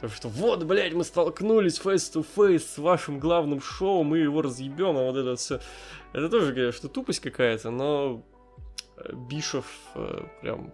то 0.00 0.08
что 0.08 0.28
вот, 0.28 0.64
блядь, 0.64 0.94
мы 0.94 1.04
столкнулись 1.04 1.80
face-to-face 1.80 2.58
с 2.58 2.78
вашим 2.78 3.20
главным 3.20 3.60
шоу, 3.60 4.02
мы 4.02 4.18
его 4.18 4.42
разъебем, 4.42 4.96
а 4.96 5.02
вот 5.02 5.16
это 5.16 5.36
все. 5.36 5.60
Это 6.12 6.28
тоже, 6.28 6.54
конечно, 6.54 6.88
тупость 6.88 7.20
какая-то, 7.20 7.70
но 7.70 8.24
Бишев 9.28 9.66
э, 9.94 10.22
прям 10.40 10.72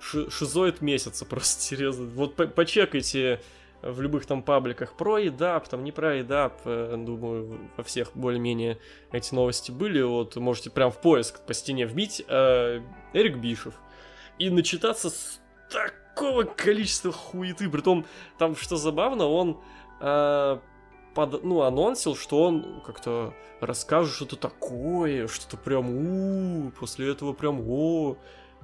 шизоид 0.00 0.80
месяца 0.80 1.24
просто, 1.28 1.62
серьезно. 1.62 2.06
Вот 2.06 2.34
по 2.36 2.46
почекайте 2.46 3.40
в 3.82 4.00
любых 4.00 4.26
там 4.26 4.42
пабликах 4.42 4.96
про 4.96 5.18
едап, 5.18 5.68
там 5.68 5.84
не 5.84 5.92
про 5.92 6.16
едап, 6.16 6.60
э, 6.64 6.94
думаю, 6.96 7.70
во 7.76 7.84
всех 7.84 8.10
более-менее 8.14 8.78
эти 9.12 9.34
новости 9.34 9.70
были, 9.70 10.02
вот 10.02 10.34
можете 10.36 10.70
прям 10.70 10.90
в 10.90 11.00
поиск 11.00 11.40
по 11.46 11.54
стене 11.54 11.86
вбить 11.86 12.24
э, 12.26 12.80
Эрик 13.12 13.36
Бишев 13.36 13.74
и 14.38 14.50
начитаться 14.50 15.10
с 15.10 15.40
такого 15.70 16.42
количества 16.42 17.12
хуеты, 17.12 17.68
притом 17.70 18.04
там, 18.38 18.56
что 18.56 18.76
забавно, 18.76 19.26
он 19.26 19.60
э, 20.00 20.58
под, 21.14 21.44
ну, 21.44 21.62
анонсил, 21.62 22.16
что 22.16 22.42
он 22.42 22.80
как-то 22.84 23.34
расскажет 23.60 24.14
что-то 24.14 24.36
такое, 24.36 25.28
что-то 25.28 25.56
прям 25.56 25.90
у, 25.90 26.70
после 26.70 27.10
этого 27.10 27.32
прям 27.32 27.62
о, 27.68 28.16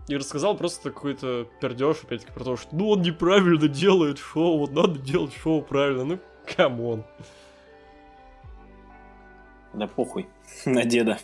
и 0.09 0.17
рассказал 0.17 0.57
просто 0.57 0.91
какой-то 0.91 1.49
пердеж, 1.61 2.03
опять-таки, 2.03 2.33
про 2.33 2.45
то, 2.45 2.57
что 2.57 2.75
ну 2.75 2.91
он 2.91 3.03
неправильно 3.03 3.69
делает 3.69 4.19
шоу, 4.19 4.59
вот 4.59 4.73
надо 4.73 4.99
делать 4.99 5.35
шоу 5.35 5.63
правильно, 5.63 6.05
ну 6.05 6.19
come 6.57 6.84
on. 6.84 7.05
Да 9.73 9.87
похуй 9.87 10.29
на 10.65 10.85
деда. 10.85 11.19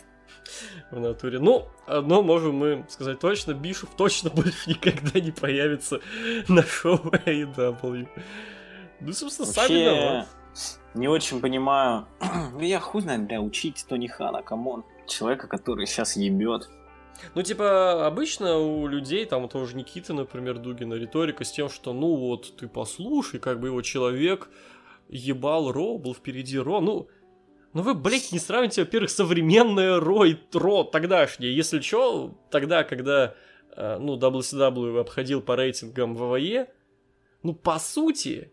В 0.89 0.99
натуре. 0.99 1.39
Ну, 1.39 1.67
одно 1.85 2.21
можем 2.21 2.55
мы 2.55 2.85
сказать 2.89 3.19
точно, 3.19 3.53
Бишофф 3.53 3.89
точно 3.95 4.29
больше 4.33 4.69
никогда 4.69 5.19
не 5.19 5.31
появится 5.31 6.01
на 6.47 6.63
шоу 6.63 6.97
AEW. 6.97 8.07
Ну, 8.99 9.13
собственно, 9.13 9.47
Вообще, 9.47 10.25
сами. 10.53 10.97
Не 10.99 11.07
очень 11.07 11.39
понимаю. 11.39 12.07
Я 12.59 12.79
хуй 12.79 13.01
знает, 13.01 13.23
бля, 13.23 13.41
учить 13.41 13.85
Тони 13.87 14.07
Хана, 14.07 14.41
come 14.41 14.65
on. 14.65 14.83
Человека, 15.07 15.47
который 15.47 15.85
сейчас 15.85 16.17
ебет. 16.17 16.69
Ну, 17.35 17.43
типа, 17.43 18.05
обычно 18.07 18.57
у 18.57 18.87
людей, 18.87 19.25
там 19.25 19.47
тоже 19.47 19.75
Никита, 19.75 20.13
например, 20.13 20.57
Дугина, 20.57 20.95
риторика 20.95 21.43
с 21.43 21.51
тем, 21.51 21.69
что, 21.69 21.93
ну, 21.93 22.15
вот, 22.15 22.55
ты 22.57 22.67
послушай, 22.67 23.39
как 23.39 23.59
бы 23.59 23.67
его 23.67 23.81
человек 23.81 24.49
ебал 25.07 25.71
Ро, 25.71 25.97
был 25.97 26.13
впереди 26.13 26.57
Ро, 26.57 26.81
ну, 26.81 27.07
ну 27.73 27.81
вы, 27.83 27.93
блядь, 27.93 28.31
не 28.31 28.39
сравните, 28.39 28.81
во-первых, 28.81 29.09
современное 29.09 29.99
Ро 29.99 30.25
и 30.25 30.35
Ро 30.53 30.83
тогдашнее. 30.83 31.55
Если 31.55 31.79
что, 31.79 32.33
тогда, 32.49 32.83
когда, 32.83 33.35
э, 33.75 33.97
ну, 33.97 34.17
WCW 34.17 34.99
обходил 34.99 35.41
по 35.41 35.55
рейтингам 35.55 36.15
ВВЕ, 36.15 36.67
ну, 37.43 37.53
по 37.53 37.79
сути, 37.79 38.51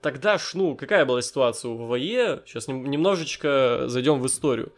тогда 0.00 0.38
ж, 0.38 0.52
ну, 0.54 0.76
какая 0.76 1.04
была 1.04 1.22
ситуация 1.22 1.70
у 1.70 1.86
ВВЕ? 1.86 2.42
Сейчас 2.46 2.68
немножечко 2.68 3.84
зайдем 3.86 4.20
в 4.20 4.26
историю. 4.26 4.72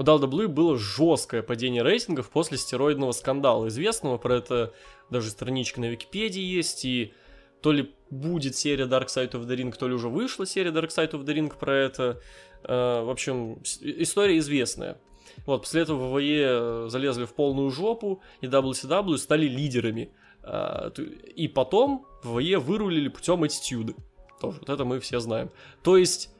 У 0.00 0.02
WWE 0.02 0.48
было 0.48 0.78
жесткое 0.78 1.42
падение 1.42 1.82
рейтингов 1.82 2.30
после 2.30 2.56
стероидного 2.56 3.12
скандала. 3.12 3.68
Известного 3.68 4.16
про 4.16 4.36
это 4.36 4.72
даже 5.10 5.28
страничка 5.28 5.78
на 5.82 5.90
Википедии 5.90 6.40
есть, 6.40 6.86
и 6.86 7.12
то 7.60 7.70
ли 7.70 7.94
будет 8.08 8.56
серия 8.56 8.86
Dark 8.86 9.08
Side 9.08 9.32
of 9.32 9.46
the 9.46 9.54
Ring, 9.54 9.76
то 9.78 9.86
ли 9.86 9.92
уже 9.92 10.08
вышла 10.08 10.46
серия 10.46 10.70
Dark 10.70 10.88
Side 10.88 11.10
of 11.10 11.26
the 11.26 11.34
Ring 11.34 11.52
про 11.54 11.74
это. 11.76 12.18
Э, 12.64 13.02
в 13.02 13.10
общем, 13.10 13.60
история 13.82 14.38
известная. 14.38 14.96
Вот, 15.44 15.64
после 15.64 15.82
этого 15.82 16.16
ВВЕ 16.16 16.88
залезли 16.88 17.26
в 17.26 17.34
полную 17.34 17.70
жопу, 17.70 18.22
и 18.40 18.46
WCW 18.46 19.18
стали 19.18 19.48
лидерами. 19.48 20.14
Э, 20.42 20.90
и 21.36 21.46
потом 21.46 22.06
ВВЕ 22.24 22.58
вырулили 22.58 23.08
путем 23.08 23.42
аттитюды. 23.42 23.94
Тоже, 24.40 24.60
вот 24.60 24.70
это 24.70 24.86
мы 24.86 24.98
все 24.98 25.20
знаем. 25.20 25.50
То 25.82 25.98
есть, 25.98 26.30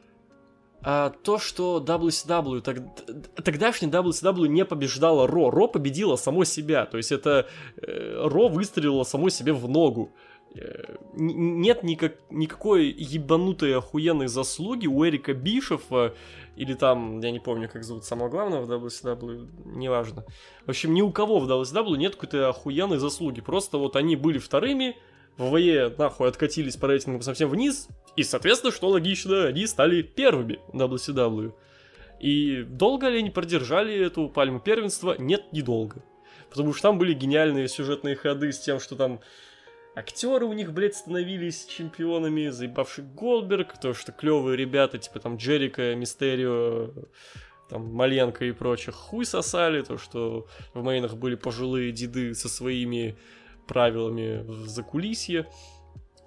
а, 0.83 1.11
то, 1.11 1.38
что 1.38 1.83
WCW, 1.87 2.62
так, 2.62 2.79
тогдашний 3.45 3.88
WCW 3.88 4.49
не 4.49 4.64
побеждала 4.64 5.27
Ро, 5.27 5.51
Ро 5.51 5.69
победила 5.69 6.16
само 6.16 6.45
себя, 6.45 6.87
то 6.87 6.97
есть 6.97 7.12
это 7.12 7.47
э, 7.77 8.27
Ро 8.27 8.49
выстрелила 8.49 9.05
само 9.05 9.29
себе 9.29 9.53
в 9.53 9.69
ногу. 9.69 10.14
Э, 10.55 10.97
нет 11.12 11.83
никак, 11.83 12.16
никакой 12.31 12.87
ебанутой 12.87 13.77
охуенной 13.77 14.29
заслуги 14.29 14.87
у 14.87 15.07
Эрика 15.07 15.35
Бишефа 15.35 16.14
или 16.57 16.73
там, 16.73 17.21
я 17.21 17.31
не 17.31 17.40
помню, 17.40 17.69
как 17.69 17.85
зовут 17.85 18.05
самого 18.05 18.31
главного 18.31 18.64
в 18.64 18.71
WCW, 18.71 19.49
неважно. 19.77 20.25
В 20.64 20.71
общем, 20.71 20.95
ни 20.95 21.03
у 21.03 21.12
кого 21.12 21.40
в 21.40 21.51
WCW 21.51 21.97
нет 21.99 22.14
какой-то 22.14 22.49
охуенной 22.49 22.99
заслуги, 22.99 23.43
просто 23.43 23.77
вот 23.77 23.97
они 23.97 24.16
были 24.16 24.38
вторыми, 24.38 24.97
ВВЕ 25.37 25.95
нахуй 25.97 26.29
откатились 26.29 26.77
по 26.77 26.88
рейтингам 26.88 27.23
совсем 27.23 27.49
вниз, 27.49 27.88
и, 28.16 28.23
соответственно, 28.23 28.73
что 28.73 28.88
логично, 28.88 29.47
они 29.47 29.66
стали 29.66 30.03
первыми 30.03 30.59
WCW. 30.73 31.55
И 32.21 32.64
долго 32.69 33.09
ли 33.09 33.19
они 33.19 33.31
продержали 33.31 33.95
эту 33.95 34.29
пальму 34.29 34.61
первенства? 34.61 35.16
Нет, 35.19 35.53
недолго. 35.53 36.03
Потому 36.51 36.75
что 36.75 36.83
там 36.83 36.99
были 36.99 37.14
гениальные 37.14 37.69
сюжетные 37.69 38.16
ходы 38.16 38.53
с 38.53 38.59
тем, 38.59 38.81
что 38.81 38.97
там 38.97 39.21
актеры 39.95 40.45
у 40.45 40.53
них, 40.53 40.73
блядь, 40.73 40.97
становились 40.97 41.64
чемпионами, 41.66 42.49
заебавший 42.49 43.05
Голдберг, 43.05 43.81
то, 43.81 43.95
что 43.95 44.12
клевые 44.12 44.57
ребята, 44.57 44.99
типа 44.99 45.21
там 45.21 45.37
Джерика, 45.37 45.95
Мистерио, 45.95 46.90
там 47.71 47.87
Маленко 47.95 48.45
и 48.45 48.53
прочих 48.53 48.95
хуй 48.95 49.25
сосали, 49.25 49.83
то, 49.83 49.97
что 49.97 50.47
в 50.75 50.83
мейнах 50.83 51.16
были 51.16 51.37
пожилые 51.37 51.93
деды 51.93 52.35
со 52.35 52.49
своими 52.49 53.16
правилами 53.71 54.43
в 54.43 54.67
закулисье. 54.67 55.47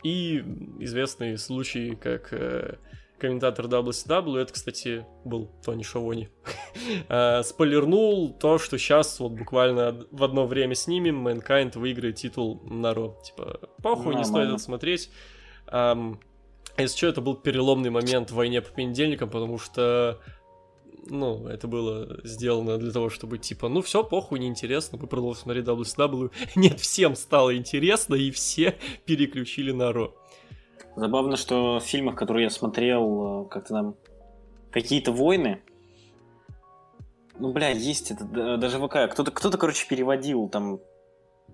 И 0.02 0.40
известный 0.80 1.38
случай, 1.38 1.96
как 1.96 2.32
э, 2.32 2.78
комментатор 3.20 3.66
WCW, 3.66 4.38
это, 4.38 4.54
кстати, 4.54 5.06
был 5.26 5.52
Тони 5.64 5.84
Шавони, 5.84 6.30
э, 7.10 7.44
спойлернул 7.44 8.34
то, 8.34 8.58
что 8.58 8.78
сейчас 8.78 9.20
вот 9.20 9.34
буквально 9.34 10.06
в 10.12 10.24
одно 10.24 10.46
время 10.46 10.76
снимем, 10.76 11.28
Mankind 11.28 11.78
выиграет 11.78 12.16
титул 12.16 12.62
на 12.64 12.94
Ро. 12.94 13.18
Типа, 13.24 13.60
похуй, 13.82 14.16
не 14.16 14.24
стоит 14.24 14.50
это 14.50 14.58
смотреть. 14.58 15.10
Um, 15.68 16.18
если 16.78 16.98
что, 16.98 17.08
это 17.08 17.22
был 17.22 17.36
переломный 17.36 17.90
момент 17.90 18.32
в 18.32 18.36
войне 18.36 18.62
по 18.62 18.72
понедельникам, 18.72 19.30
потому 19.30 19.58
что 19.58 20.20
ну, 21.10 21.48
это 21.48 21.68
было 21.68 22.20
сделано 22.24 22.78
для 22.78 22.92
того, 22.92 23.10
чтобы, 23.10 23.38
типа, 23.38 23.70
ну 23.70 23.82
все, 23.82 24.04
похуй, 24.04 24.40
неинтересно, 24.40 24.98
мы 25.02 25.08
продолжим 25.08 25.44
смотреть 25.44 25.66
WCW. 25.66 26.32
Нет, 26.56 26.80
всем 26.80 27.16
стало 27.16 27.56
интересно, 27.56 28.16
и 28.16 28.32
все 28.32 28.76
переключили 29.06 29.72
на 29.72 29.92
Ро. 29.92 30.14
Забавно, 30.96 31.38
что 31.38 31.80
в 31.80 31.84
фильмах, 31.84 32.16
которые 32.16 32.46
я 32.46 32.50
смотрел, 32.50 33.46
э, 33.46 33.50
как-то 33.50 33.74
там 33.74 33.96
какие-то 34.72 35.12
войны, 35.12 35.62
ну, 37.40 37.52
бля, 37.52 37.70
есть 37.70 38.12
это, 38.12 38.26
даже 38.58 38.78
ВК, 38.78 39.12
кто-то, 39.12 39.32
кто-то, 39.32 39.58
короче, 39.58 39.88
переводил 39.88 40.48
там 40.50 40.76
э, 40.76 40.80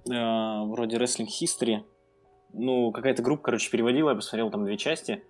вроде 0.05 0.97
Wrestling 0.97 1.27
History, 1.27 1.83
ну, 2.53 2.91
какая-то 2.91 3.23
группа, 3.23 3.43
короче, 3.43 3.69
переводила, 3.71 4.09
я 4.09 4.15
посмотрел 4.15 4.51
там 4.51 4.65
две 4.65 4.77
части, 4.77 5.23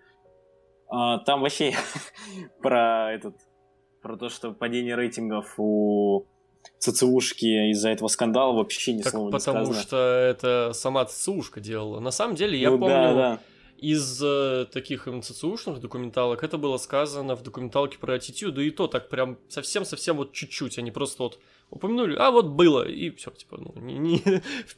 а, 0.89 1.19
там 1.19 1.41
вообще 1.41 1.73
про 2.62 3.13
этот 3.13 3.36
про 4.01 4.17
то, 4.17 4.29
что 4.29 4.51
падение 4.51 4.95
рейтингов 4.95 5.55
у 5.57 6.25
ЦЦУшки 6.79 7.71
из-за 7.71 7.89
этого 7.89 8.07
скандала 8.07 8.53
вообще 8.53 8.93
ни 8.93 9.01
так 9.01 9.12
слова 9.12 9.31
потому 9.31 9.59
не 9.59 9.65
сказано. 9.65 9.83
что 9.83 9.97
это 9.97 10.71
сама 10.73 11.05
ЦЦУшка 11.05 11.59
делала. 11.59 11.99
На 11.99 12.12
самом 12.12 12.35
деле, 12.35 12.57
я 12.57 12.71
ну, 12.71 12.79
помню... 12.79 12.95
Да, 12.95 13.13
да. 13.13 13.39
из 13.77 14.21
э, 14.23 14.65
таких 14.71 15.07
МЦЦУшных 15.07 15.79
документалок 15.79 16.43
это 16.43 16.57
было 16.57 16.77
сказано 16.77 17.35
в 17.35 17.43
документалке 17.43 17.97
про 17.97 18.15
Attitude, 18.15 18.51
да 18.51 18.62
и 18.62 18.71
то 18.71 18.88
так 18.88 19.09
прям 19.09 19.38
совсем-совсем 19.49 20.17
вот 20.17 20.31
чуть-чуть, 20.31 20.77
они 20.79 20.91
просто 20.91 21.23
вот 21.23 21.39
упомянули, 21.69 22.15
а 22.17 22.31
вот 22.31 22.47
было, 22.47 22.88
и 22.88 23.09
все, 23.12 23.31
типа, 23.31 23.57
ну, 23.57 23.73
ни, 23.81 23.93
ни, 23.93 24.23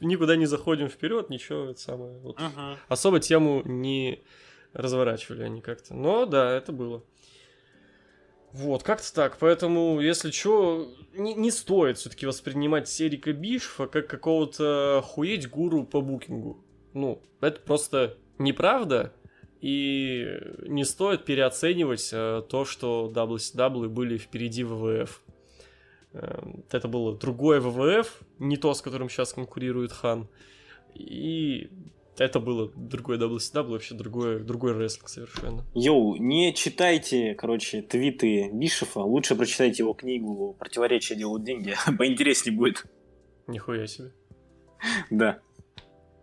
никуда 0.00 0.36
не 0.36 0.46
заходим 0.46 0.88
вперед, 0.88 1.30
ничего, 1.30 1.70
это 1.70 1.80
самое, 1.80 2.18
вот, 2.18 2.38
uh-huh. 2.38 2.76
особо 2.88 3.20
тему 3.20 3.62
не 3.64 4.22
разворачивали 4.72 5.42
они 5.42 5.60
как-то, 5.60 5.94
но 5.94 6.26
да, 6.26 6.50
это 6.52 6.72
было. 6.72 7.02
Вот, 8.52 8.82
как-то 8.82 9.12
так. 9.14 9.38
Поэтому, 9.38 10.00
если 10.00 10.30
что, 10.30 10.92
не, 11.14 11.34
не 11.34 11.50
стоит 11.50 11.98
все-таки 11.98 12.26
воспринимать 12.26 13.00
Эрика 13.00 13.32
Бишфа 13.32 13.86
как 13.86 14.08
какого-то 14.08 15.02
хуеть 15.04 15.48
гуру 15.48 15.84
по 15.84 16.00
букингу. 16.00 16.62
Ну, 16.92 17.22
это 17.40 17.60
просто 17.60 18.18
неправда, 18.38 19.14
и 19.62 20.40
не 20.66 20.84
стоит 20.84 21.24
переоценивать 21.24 22.10
э, 22.12 22.42
то, 22.48 22.64
что 22.64 23.10
WCW 23.14 23.88
были 23.88 24.18
впереди 24.18 24.64
ВВФ. 24.64 25.22
Э, 26.12 26.42
это 26.70 26.88
было 26.88 27.16
другое 27.16 27.60
ВВФ, 27.60 28.20
не 28.40 28.56
то, 28.56 28.74
с 28.74 28.82
которым 28.82 29.08
сейчас 29.08 29.32
конкурирует 29.32 29.92
Хан. 29.92 30.28
И 30.94 31.70
это 32.18 32.40
было 32.40 32.70
другое 32.76 33.18
WCW, 33.18 33.68
вообще 33.70 33.94
другое, 33.94 34.38
другой 34.40 34.72
рестлинг 34.72 35.08
совершенно. 35.08 35.64
Йоу, 35.74 36.16
не 36.16 36.52
читайте, 36.54 37.34
короче, 37.34 37.82
твиты 37.82 38.50
Бишефа, 38.52 39.00
лучше 39.00 39.34
прочитайте 39.34 39.82
его 39.82 39.94
книгу 39.94 40.54
«Противоречия 40.58 41.14
делают 41.14 41.44
деньги», 41.44 41.74
поинтереснее 41.98 42.56
будет. 42.56 42.84
Нихуя 43.46 43.86
себе. 43.86 44.12
Да. 45.10 45.40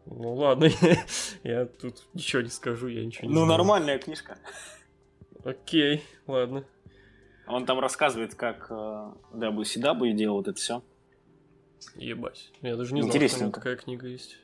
Ну 0.06 0.34
ладно, 0.36 0.69
я 1.43 1.65
тут 1.65 2.08
ничего 2.13 2.41
не 2.41 2.49
скажу, 2.49 2.88
я 2.88 3.06
ничего 3.06 3.28
не 3.28 3.34
Ну, 3.34 3.45
знаю. 3.45 3.58
нормальная 3.60 3.99
книжка. 3.99 4.38
Окей, 5.43 6.04
ладно. 6.28 6.65
Он 7.47 7.65
там 7.65 7.80
рассказывает, 7.80 8.36
как 8.36 8.67
э, 8.69 8.73
WCW 9.34 10.13
делал 10.13 10.38
вот 10.38 10.47
это 10.47 10.58
все. 10.58 10.84
Ебать. 11.95 12.52
Я 12.62 12.75
даже 12.75 12.93
не 12.93 13.02
знал, 13.02 13.28
что 13.28 13.49
такая 13.52 13.75
книга 13.75 14.08
есть. 14.08 14.38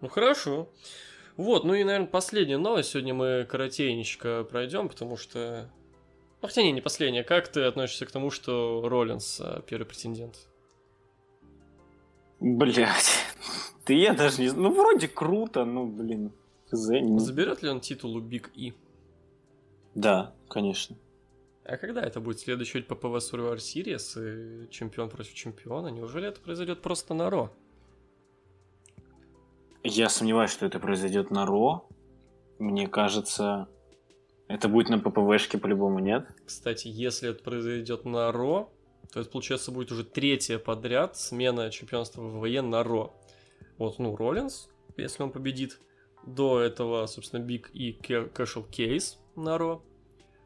Ну 0.00 0.08
хорошо. 0.08 0.68
Вот, 1.36 1.64
ну 1.64 1.74
и, 1.74 1.84
наверное, 1.84 2.08
последняя 2.08 2.58
новость. 2.58 2.90
Сегодня 2.90 3.14
мы 3.14 3.46
коротенечко 3.48 4.44
пройдем, 4.44 4.88
потому 4.88 5.16
что... 5.16 5.70
Ну, 6.40 6.48
хотя 6.48 6.62
не, 6.62 6.72
не 6.72 6.80
последняя. 6.80 7.24
Как 7.24 7.48
ты 7.48 7.62
относишься 7.62 8.06
к 8.06 8.10
тому, 8.10 8.30
что 8.30 8.82
Роллинс 8.86 9.40
э, 9.40 9.62
первый 9.66 9.84
претендент? 9.84 10.48
Блять. 12.40 13.24
Ты 13.84 13.94
я 13.98 14.14
даже 14.14 14.40
не 14.40 14.48
знаю. 14.48 14.68
Ну, 14.68 14.74
вроде 14.74 15.08
круто, 15.08 15.64
ну, 15.64 15.86
блин. 15.86 16.32
Заберет 16.70 17.62
ли 17.62 17.68
он 17.68 17.80
титул 17.80 18.16
у 18.16 18.20
Big 18.20 18.50
E? 18.54 18.74
Да, 19.94 20.34
конечно. 20.48 20.96
А 21.64 21.76
когда 21.76 22.02
это 22.02 22.20
будет? 22.20 22.40
Следующий 22.40 22.80
PPV 22.82 23.16
Survivor 23.16 23.56
Series 23.56 24.66
и 24.66 24.70
чемпион 24.70 25.08
против 25.08 25.34
чемпиона? 25.34 25.88
Неужели 25.88 26.28
это 26.28 26.40
произойдет 26.40 26.82
просто 26.82 27.14
на 27.14 27.30
Raw? 27.30 27.52
Я 29.88 30.08
сомневаюсь, 30.08 30.50
что 30.50 30.66
это 30.66 30.80
произойдет 30.80 31.30
на 31.30 31.46
Raw. 31.46 31.88
Мне 32.58 32.88
кажется, 32.88 33.68
это 34.48 34.68
будет 34.68 34.88
на 34.88 34.98
ППВшке 34.98 35.58
по-любому, 35.58 36.00
нет? 36.00 36.26
Кстати, 36.44 36.88
если 36.88 37.30
это 37.30 37.44
произойдет 37.44 38.04
на 38.04 38.32
Ро, 38.32 38.68
то 39.12 39.20
это, 39.20 39.30
получается, 39.30 39.70
будет 39.70 39.92
уже 39.92 40.02
третья 40.02 40.58
подряд 40.58 41.16
смена 41.16 41.70
чемпионства 41.70 42.20
ВВЕ 42.22 42.62
на 42.62 42.82
Ро. 42.82 43.14
Вот, 43.78 44.00
ну, 44.00 44.16
Роллинс, 44.16 44.68
если 44.96 45.22
он 45.22 45.30
победит. 45.30 45.78
До 46.26 46.58
этого, 46.58 47.06
собственно, 47.06 47.40
Биг 47.40 47.70
и 47.72 47.92
Кэшел 47.92 48.64
Кейс 48.64 49.20
на 49.36 49.56
Ро. 49.56 49.84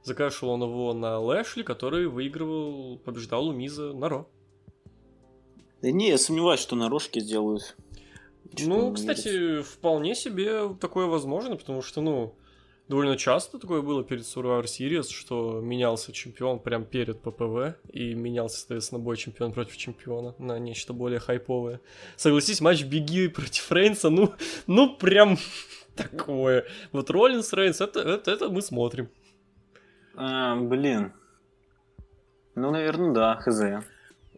Закашивал 0.03 0.53
он 0.53 0.64
его 0.64 0.92
на 0.92 1.18
Лэшли, 1.18 1.62
который 1.62 2.09
выигрывал, 2.09 2.98
побеждал 2.98 3.48
у 3.48 3.53
Миза 3.55 3.94
на 3.94 4.11
Ро. 4.11 4.29
Да 5.81 5.90
не, 5.90 6.11
я 6.11 6.18
сомневаюсь, 6.18 6.61
что 6.61 6.76
на 6.76 6.90
Рошке 6.90 7.20
сделают. 7.20 7.74
Ну, 8.59 8.92
кстати, 8.92 9.62
вполне 9.62 10.14
себе 10.14 10.74
такое 10.81 11.07
возможно, 11.07 11.57
потому 11.57 11.83
что, 11.83 12.00
ну, 12.00 12.35
довольно 12.88 13.16
часто 13.16 13.59
такое 13.59 13.83
было 13.83 14.03
перед 14.03 14.22
Survivor 14.22 14.64
Series, 14.64 15.11
что 15.11 15.61
менялся 15.61 16.12
чемпион 16.12 16.59
прям 16.59 16.85
перед 16.85 17.20
ППВ, 17.20 17.76
и 17.92 18.14
менялся, 18.14 18.59
соответственно, 18.59 19.00
бой 19.00 19.16
чемпион 19.16 19.53
против 19.53 19.76
чемпиона 19.76 20.35
на 20.38 20.59
нечто 20.59 20.92
более 20.92 21.20
хайповое. 21.20 21.81
Согласись, 22.16 22.61
матч 22.61 22.83
Беги 22.83 23.29
против 23.29 23.70
Рейнса, 23.70 24.11
ну, 24.11 24.35
ну 24.66 24.96
прям 24.96 25.38
такое. 25.94 26.66
Вот 26.92 27.11
Роллинс 27.11 27.53
Рейнс, 27.53 27.81
это, 27.81 28.00
это, 28.00 28.33
это 28.33 28.48
мы 28.48 28.61
смотрим. 28.61 29.09
А, 30.16 30.57
блин. 30.57 31.12
Ну, 32.57 32.72
наверное, 32.72 33.14
да, 33.14 33.37
хз. 33.37 33.87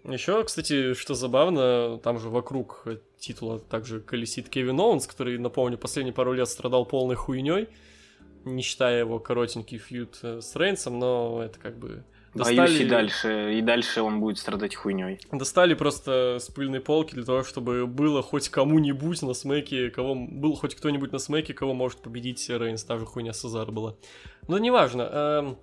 Еще, 0.04 0.44
кстати, 0.44 0.94
что 0.94 1.14
забавно, 1.14 1.98
там 1.98 2.18
же 2.18 2.28
вокруг 2.28 2.86
титула 3.22 3.60
также 3.60 4.00
колесит 4.00 4.48
Кевин 4.48 4.80
Оуэнс, 4.80 5.06
который, 5.06 5.38
напомню, 5.38 5.78
последние 5.78 6.12
пару 6.12 6.32
лет 6.32 6.48
страдал 6.48 6.84
полной 6.84 7.14
хуйней, 7.14 7.68
не 8.44 8.62
считая 8.62 9.00
его 9.00 9.20
коротенький 9.20 9.78
фьюд 9.78 10.18
э, 10.22 10.40
с 10.40 10.56
Рейнсом, 10.56 10.98
но 10.98 11.42
это 11.42 11.58
как 11.58 11.78
бы... 11.78 12.04
Достали... 12.34 12.56
Боюсь, 12.56 12.80
и 12.80 12.84
дальше, 12.86 13.54
и 13.58 13.60
дальше 13.60 14.02
он 14.02 14.18
будет 14.18 14.38
страдать 14.38 14.74
хуйней. 14.74 15.20
Достали 15.30 15.74
просто 15.74 16.38
с 16.40 16.48
пыльной 16.48 16.80
полки 16.80 17.14
для 17.14 17.24
того, 17.24 17.44
чтобы 17.44 17.86
было 17.86 18.22
хоть 18.22 18.48
кому-нибудь 18.48 19.22
на 19.22 19.34
смеке, 19.34 19.90
кого 19.90 20.14
был 20.14 20.56
хоть 20.56 20.74
кто-нибудь 20.74 21.12
на 21.12 21.18
смеке, 21.18 21.54
кого 21.54 21.74
может 21.74 21.98
победить 21.98 22.48
Рейнс, 22.48 22.82
та 22.84 22.98
же 22.98 23.06
хуйня 23.06 23.32
Сезар 23.34 23.70
была. 23.70 23.96
Но 24.48 24.58
неважно. 24.58 25.02
Эм 25.02 25.58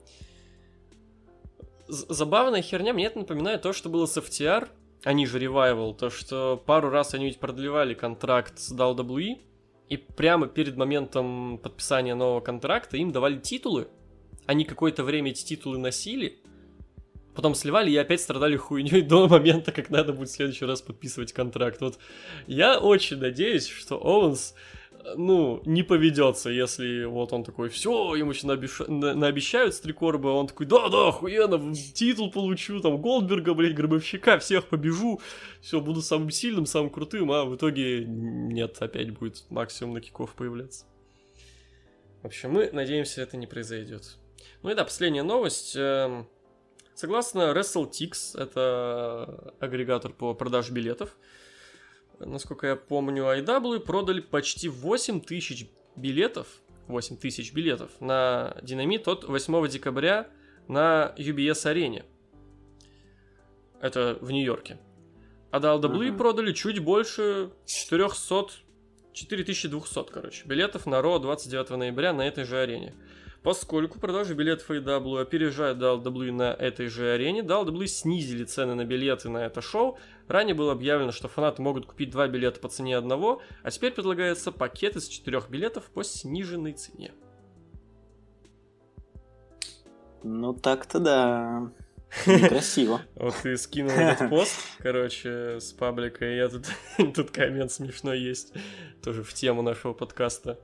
забавная 1.90 2.62
херня, 2.62 2.94
мне 2.94 3.08
это 3.08 3.18
напоминает 3.18 3.64
то, 3.64 3.74
что 3.74 3.90
было 3.90 4.06
с 4.06 4.16
FTR, 4.16 4.70
они 5.04 5.26
же 5.26 5.40
Revival, 5.40 5.96
то, 5.96 6.10
что 6.10 6.62
пару 6.66 6.90
раз 6.90 7.14
они 7.14 7.26
ведь 7.26 7.40
продлевали 7.40 7.94
контракт 7.94 8.60
с 8.60 8.72
WWE, 8.74 9.40
и 9.90 9.98
прямо 9.98 10.48
перед 10.48 10.78
моментом 10.78 11.58
подписания 11.58 12.16
нового 12.16 12.42
контракта 12.42 12.98
им 12.98 13.12
давали 13.12 13.38
титулы, 13.40 13.88
они 14.46 14.66
какое-то 14.66 15.04
время 15.04 15.32
эти 15.32 15.44
титулы 15.44 15.78
носили, 15.78 16.40
потом 17.34 17.56
сливали 17.56 17.90
и 17.92 17.98
опять 17.98 18.22
страдали 18.22 18.58
хуйней 18.58 19.02
до 19.02 19.28
момента, 19.28 19.72
как 19.72 19.90
надо 19.90 20.14
будет 20.14 20.30
в 20.30 20.34
следующий 20.34 20.66
раз 20.66 20.82
подписывать 20.82 21.34
контракт. 21.34 21.82
Вот 21.82 21.98
я 22.48 22.80
очень 22.80 23.18
надеюсь, 23.18 23.68
что 23.68 23.96
Оуэнс 23.98 24.56
ну, 25.16 25.62
не 25.66 25.84
поведется, 25.84 26.50
если 26.50 27.06
вот 27.06 27.34
он 27.34 27.44
такой, 27.44 27.70
все, 27.70 28.16
ему 28.16 28.32
еще 28.32 28.48
наобещ... 28.48 28.80
на... 28.88 29.14
наобещают 29.14 29.76
стрекорба, 29.76 30.30
он 30.30 30.48
такой, 30.48 30.66
да-да, 30.66 31.10
охуенно, 31.10 31.74
титул 31.74 32.32
получу, 32.32 32.80
там, 32.80 33.02
Голдберга, 33.02 33.54
блядь, 33.54 33.76
Гробовщика, 33.76 34.40
всех 34.40 34.68
побежу, 34.68 35.20
все, 35.62 35.82
буду 35.82 36.02
самым 36.02 36.32
сильным, 36.32 36.66
самым 36.66 36.90
крутым, 36.90 37.32
а 37.32 37.46
в 37.46 37.56
итоге 37.56 38.06
нет, 38.06 38.78
опять 38.80 39.12
будет 39.12 39.44
максимум 39.50 39.96
на 39.96 40.02
киков 40.02 40.34
появляться. 40.36 40.86
В 42.22 42.26
общем, 42.26 42.52
мы 42.52 42.70
надеемся, 42.72 43.22
это 43.22 43.38
не 43.38 43.48
произойдет. 43.48 44.18
Ну 44.62 44.70
и 44.70 44.76
да, 44.76 44.84
последняя 44.84 45.24
новость. 45.24 45.74
Эм, 45.78 46.28
согласно 46.94 47.54
WrestleTix, 47.54 48.38
это 48.38 49.54
агрегатор 49.60 50.12
по 50.12 50.34
продаже 50.34 50.74
билетов, 50.74 51.16
насколько 52.20 52.68
я 52.68 52.76
помню, 52.76 53.24
IW 53.24 53.80
продали 53.80 54.22
почти 54.22 54.70
8 54.70 55.22
тысяч 55.22 55.68
билетов, 55.96 56.48
8 56.88 57.18
тысяч 57.18 57.54
билетов 57.54 57.92
на 58.00 58.58
Динамит 58.62 59.08
от 59.08 59.24
8 59.24 59.68
декабря 59.68 60.28
на 60.68 61.14
UBS-арене. 61.18 62.06
Это 63.82 64.18
в 64.22 64.32
Нью-Йорке. 64.32 64.78
А 65.52 65.60
до 65.60 65.70
LW 65.70 66.10
uh-huh. 66.10 66.18
продали 66.18 66.54
чуть 66.54 66.80
больше 66.80 67.52
400, 67.66 68.48
4200, 69.14 70.12
короче, 70.12 70.46
билетов 70.46 70.86
на 70.86 71.02
Ро 71.02 71.18
29 71.18 71.72
ноября 71.72 72.14
на 72.14 72.28
этой 72.28 72.44
же 72.44 72.58
арене. 72.58 72.94
Поскольку 73.50 73.98
продажи 73.98 74.36
билетов 74.36 74.70
AEW 74.70 75.20
опережают 75.20 75.80
DLW 75.80 76.32
на 76.32 76.54
этой 76.54 76.86
же 76.86 77.14
арене, 77.14 77.42
DLW 77.42 77.88
снизили 77.88 78.44
цены 78.44 78.76
на 78.76 78.86
билеты 78.86 79.28
на 79.28 79.40
это 79.40 79.60
шоу. 79.60 79.98
Ранее 80.28 80.54
было 80.54 80.74
объявлено, 80.74 81.12
что 81.12 81.28
фанаты 81.30 81.60
могут 81.64 81.88
купить 81.88 82.12
два 82.12 82.28
билета 82.28 82.60
по 82.60 82.70
цене 82.70 82.96
одного, 82.96 83.42
а 83.64 83.72
теперь 83.72 83.92
предлагается 83.92 84.52
пакет 84.52 84.98
из 84.98 85.08
четырех 85.08 85.50
билетов 85.50 85.86
по 85.86 86.04
сниженной 86.04 86.74
цене. 86.74 87.12
Ну 90.22 90.54
так-то 90.54 91.00
да. 91.00 91.72
Красиво. 92.26 93.02
Вот 93.16 93.34
ты 93.42 93.58
скинул 93.58 93.94
этот 93.94 94.30
пост, 94.30 94.54
короче, 94.78 95.60
с 95.60 95.74
паблика, 95.74 96.24
и 96.24 96.36
я 96.36 96.50
тут, 96.50 96.68
тут 97.16 97.32
коммент 97.32 97.72
смешной 97.72 98.20
есть, 98.20 98.54
тоже 99.04 99.24
в 99.24 99.34
тему 99.34 99.64
нашего 99.64 99.94
подкаста. 99.94 100.60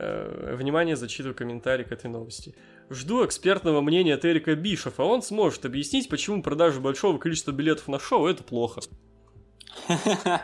Э, 0.00 0.54
внимание, 0.54 0.94
зачитываю 0.94 1.34
комментарий 1.34 1.84
к 1.84 1.90
этой 1.90 2.08
новости. 2.08 2.54
Жду 2.88 3.26
экспертного 3.26 3.80
мнения 3.80 4.14
от 4.14 4.24
Эрика 4.24 4.54
Бишефа. 4.54 5.02
Он 5.02 5.22
сможет 5.22 5.64
объяснить, 5.64 6.08
почему 6.08 6.40
продажа 6.40 6.80
большого 6.80 7.18
количества 7.18 7.50
билетов 7.50 7.88
на 7.88 7.98
шоу 7.98 8.26
это 8.26 8.44
плохо. 8.44 8.80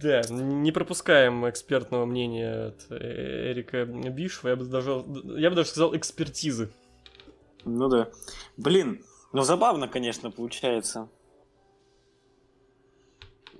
Да, 0.00 0.22
не 0.30 0.70
пропускаем 0.70 1.48
экспертного 1.48 2.06
мнения 2.06 2.68
от 2.68 2.86
Эрика 2.88 3.84
Бишева, 3.84 4.50
я 4.50 4.56
бы 4.56 4.64
даже, 4.64 5.04
я 5.36 5.50
бы 5.50 5.56
даже 5.56 5.70
сказал 5.70 5.96
экспертизы. 5.96 6.70
Ну 7.64 7.88
да. 7.88 8.08
Блин, 8.56 9.02
ну 9.32 9.42
забавно, 9.42 9.88
конечно, 9.88 10.30
получается. 10.30 11.08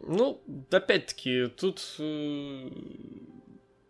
Ну, 0.00 0.40
опять-таки, 0.70 1.46
тут... 1.48 1.96
Э, 1.98 2.70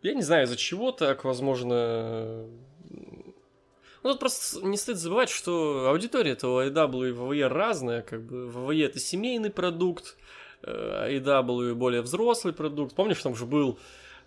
я 0.02 0.14
не 0.14 0.22
знаю, 0.22 0.44
из-за 0.44 0.56
чего 0.56 0.92
так, 0.92 1.24
возможно... 1.24 2.46
Ну, 4.04 4.10
тут 4.10 4.20
просто 4.20 4.64
не 4.64 4.76
стоит 4.76 4.98
забывать, 4.98 5.28
что 5.28 5.88
аудитория 5.88 6.32
этого 6.32 6.68
IW 6.68 7.08
и 7.08 7.12
VVE 7.12 7.48
разная, 7.48 8.02
как 8.02 8.22
бы 8.22 8.46
VVE 8.46 8.86
это 8.86 9.00
семейный 9.00 9.50
продукт, 9.50 10.16
э, 10.62 11.18
более 11.74 12.02
взрослый 12.02 12.54
продукт. 12.54 12.94
Помнишь, 12.94 13.20
там 13.20 13.34
же 13.34 13.44
был, 13.44 13.78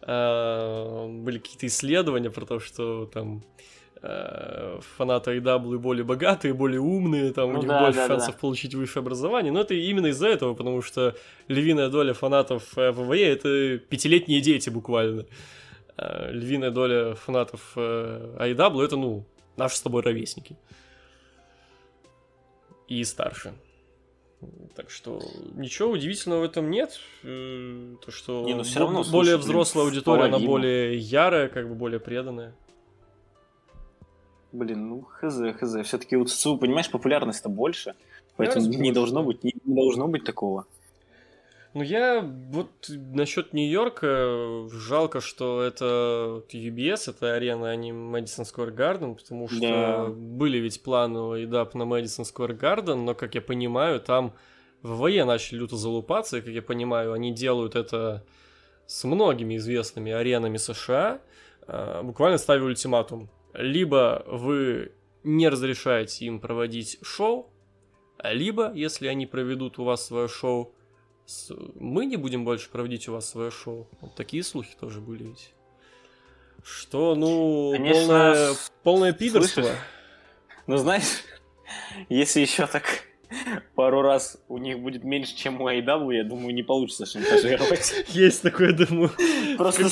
э, 0.02 1.08
были 1.08 1.40
какие-то 1.40 1.68
исследования 1.68 2.30
про 2.30 2.46
то, 2.46 2.60
что 2.60 3.06
там 3.06 3.44
Э, 4.04 4.80
фанаты 4.98 5.38
AW 5.38 5.78
более 5.78 6.04
богатые, 6.04 6.56
более 6.56 6.80
умные, 6.80 7.34
там 7.34 7.54
ну, 7.54 7.60
у 7.60 7.62
них 7.62 7.70
да, 7.70 7.82
больше 7.82 8.00
да, 8.00 8.08
шансов 8.08 8.34
да. 8.34 8.40
получить 8.40 8.74
высшее 8.74 9.02
образование. 9.02 9.52
Но 9.52 9.62
это 9.62 9.76
именно 9.76 10.08
из-за 10.08 10.28
этого, 10.28 10.56
потому 10.56 10.82
что 10.82 11.16
львиная 11.48 11.88
доля 11.90 12.16
фанатов 12.16 12.64
ВВЕ 12.76 13.30
это 13.32 13.78
пятилетние 13.78 14.42
дети 14.42 14.72
буквально. 14.72 15.28
А 16.02 16.32
львиная 16.32 16.72
доля 16.72 17.14
фанатов 17.14 17.74
AW 17.78 18.84
это, 18.84 18.98
ну, 18.98 19.24
наши 19.56 19.78
с 19.78 19.82
тобой 19.82 20.02
ровесники. 20.02 20.58
И 22.88 23.04
старше. 23.04 23.54
Так 24.76 24.90
что 24.90 25.22
ничего 25.54 25.92
удивительного 25.92 26.40
в 26.42 26.44
этом 26.44 26.72
нет. 26.72 27.00
Э, 27.22 27.96
то, 28.04 28.12
что 28.12 28.44
Не, 28.44 28.56
ну, 28.56 28.64
все 28.64 28.80
равно, 28.80 29.04
более 29.04 29.36
слушай, 29.36 29.38
взрослая 29.38 29.86
аудитория, 29.86 30.24
она 30.24 30.40
более 30.40 30.98
ярая, 30.98 31.48
как 31.48 31.70
бы 31.70 31.76
более 31.76 32.00
преданная. 32.00 32.56
Блин, 34.52 34.90
ну 34.90 35.02
хз, 35.04 35.40
хз. 35.60 35.86
Все-таки 35.86 36.18
у 36.18 36.26
ЦЦУ, 36.26 36.58
понимаешь, 36.58 36.90
популярность-то 36.90 37.50
больше. 37.50 37.94
Поэтому 38.36 38.66
не 38.66 38.92
должно 38.92 39.22
быть, 39.22 39.44
не, 39.44 39.54
не 39.64 39.76
должно 39.76 40.08
быть 40.08 40.24
такого. 40.24 40.66
Ну, 41.74 41.84
я 41.84 42.22
вот 42.22 42.90
насчет 42.90 43.54
Нью-Йорка 43.54 44.68
жалко, 44.72 45.22
что 45.22 45.62
это 45.62 46.44
UBS, 46.52 47.10
это 47.10 47.34
арена, 47.34 47.70
а 47.70 47.76
не 47.76 47.92
Madison 47.92 48.44
Square 48.44 48.76
Garden, 48.76 49.16
потому 49.16 49.48
что 49.48 49.60
да. 49.60 50.06
были 50.08 50.58
ведь 50.58 50.84
планы 50.84 51.18
EDAP 51.44 51.78
на 51.78 51.84
Madison 51.84 52.26
Square 52.26 52.60
Garden, 52.60 52.96
но, 52.96 53.16
как 53.16 53.36
я 53.36 53.42
понимаю, 53.42 54.02
там 54.02 54.34
ВВЕ 54.82 55.24
начали 55.24 55.60
люто 55.60 55.78
залупаться, 55.78 56.38
и, 56.38 56.42
как 56.42 56.50
я 56.50 56.62
понимаю, 56.62 57.14
они 57.14 57.34
делают 57.34 57.76
это 57.76 58.26
с 58.86 59.06
многими 59.06 59.56
известными 59.56 60.12
аренами 60.12 60.58
США, 60.58 61.22
а, 61.68 62.04
буквально 62.04 62.38
ставя 62.38 62.66
ультиматум 62.66 63.30
либо 63.54 64.24
вы 64.28 64.92
не 65.24 65.50
разрешаете 65.50 66.26
им 66.26 66.40
проводить 66.40 67.00
шоу, 67.02 67.50
либо, 68.24 68.72
если 68.74 69.08
они 69.08 69.26
проведут 69.26 69.80
у 69.80 69.84
вас 69.84 70.06
свое 70.06 70.28
шоу, 70.28 70.74
мы 71.76 72.06
не 72.06 72.18
будем 72.18 72.46
больше 72.46 72.70
проводить 72.70 73.08
у 73.08 73.14
вас 73.14 73.30
свое 73.30 73.52
шоу. 73.52 73.88
Вот 74.02 74.16
такие 74.16 74.44
слухи 74.44 74.76
тоже 74.80 75.02
были 75.02 75.24
ведь. 75.24 75.54
Что, 76.64 77.16
ну, 77.16 77.72
Конечно, 77.72 78.08
полное, 78.08 78.54
полное 78.84 79.14
пидорство. 79.14 79.64
Слышишь? 79.64 79.80
Ну, 80.68 80.78
знаешь, 80.78 81.24
если 82.10 82.42
еще 82.42 82.68
так 82.68 82.84
пару 83.76 84.02
раз 84.02 84.38
у 84.48 84.58
них 84.58 84.80
будет 84.80 85.04
меньше, 85.04 85.36
чем 85.36 85.62
у 85.62 85.70
AW, 85.70 86.14
я 86.14 86.24
думаю, 86.24 86.54
не 86.54 86.64
получится 86.64 87.06
шантажировать. 87.06 88.06
Есть 88.10 88.42
такое, 88.42 88.74
думаю. 88.74 89.12
Просто 89.58 89.90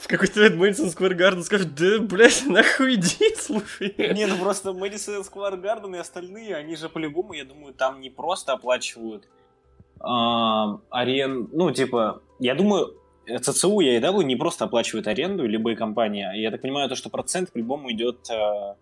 в 0.00 0.08
какой-то 0.08 0.40
момент 0.40 0.56
Мэдисон 0.56 0.90
Сквер 0.90 1.14
Гарден 1.14 1.44
скажет, 1.44 1.74
да, 1.74 1.98
блядь, 2.00 2.44
нахуй 2.46 2.94
иди, 2.94 3.34
слушай. 3.38 3.94
Не, 3.96 4.26
ну 4.26 4.36
просто 4.38 4.72
Мэдисон 4.72 5.24
Сквер 5.24 5.56
Гарден 5.56 5.94
и 5.94 5.98
остальные, 5.98 6.56
они 6.56 6.76
же 6.76 6.88
по-любому, 6.88 7.32
я 7.32 7.44
думаю, 7.44 7.74
там 7.74 8.00
не 8.00 8.10
просто 8.10 8.52
оплачивают 8.52 9.28
арен, 10.04 11.48
ну, 11.52 11.70
типа, 11.70 12.20
я 12.38 12.54
думаю, 12.54 12.94
ЦЦУ 13.26 13.80
и 13.80 13.98
AW 13.98 14.24
не 14.24 14.36
просто 14.36 14.64
оплачивают 14.64 15.06
аренду, 15.06 15.46
любые 15.46 15.76
компании, 15.76 16.26
я 16.38 16.50
так 16.50 16.62
понимаю, 16.62 16.88
то, 16.88 16.94
что 16.94 17.10
процент 17.10 17.52
по-любому 17.52 17.90
идет 17.92 18.28
а, 18.30 18.76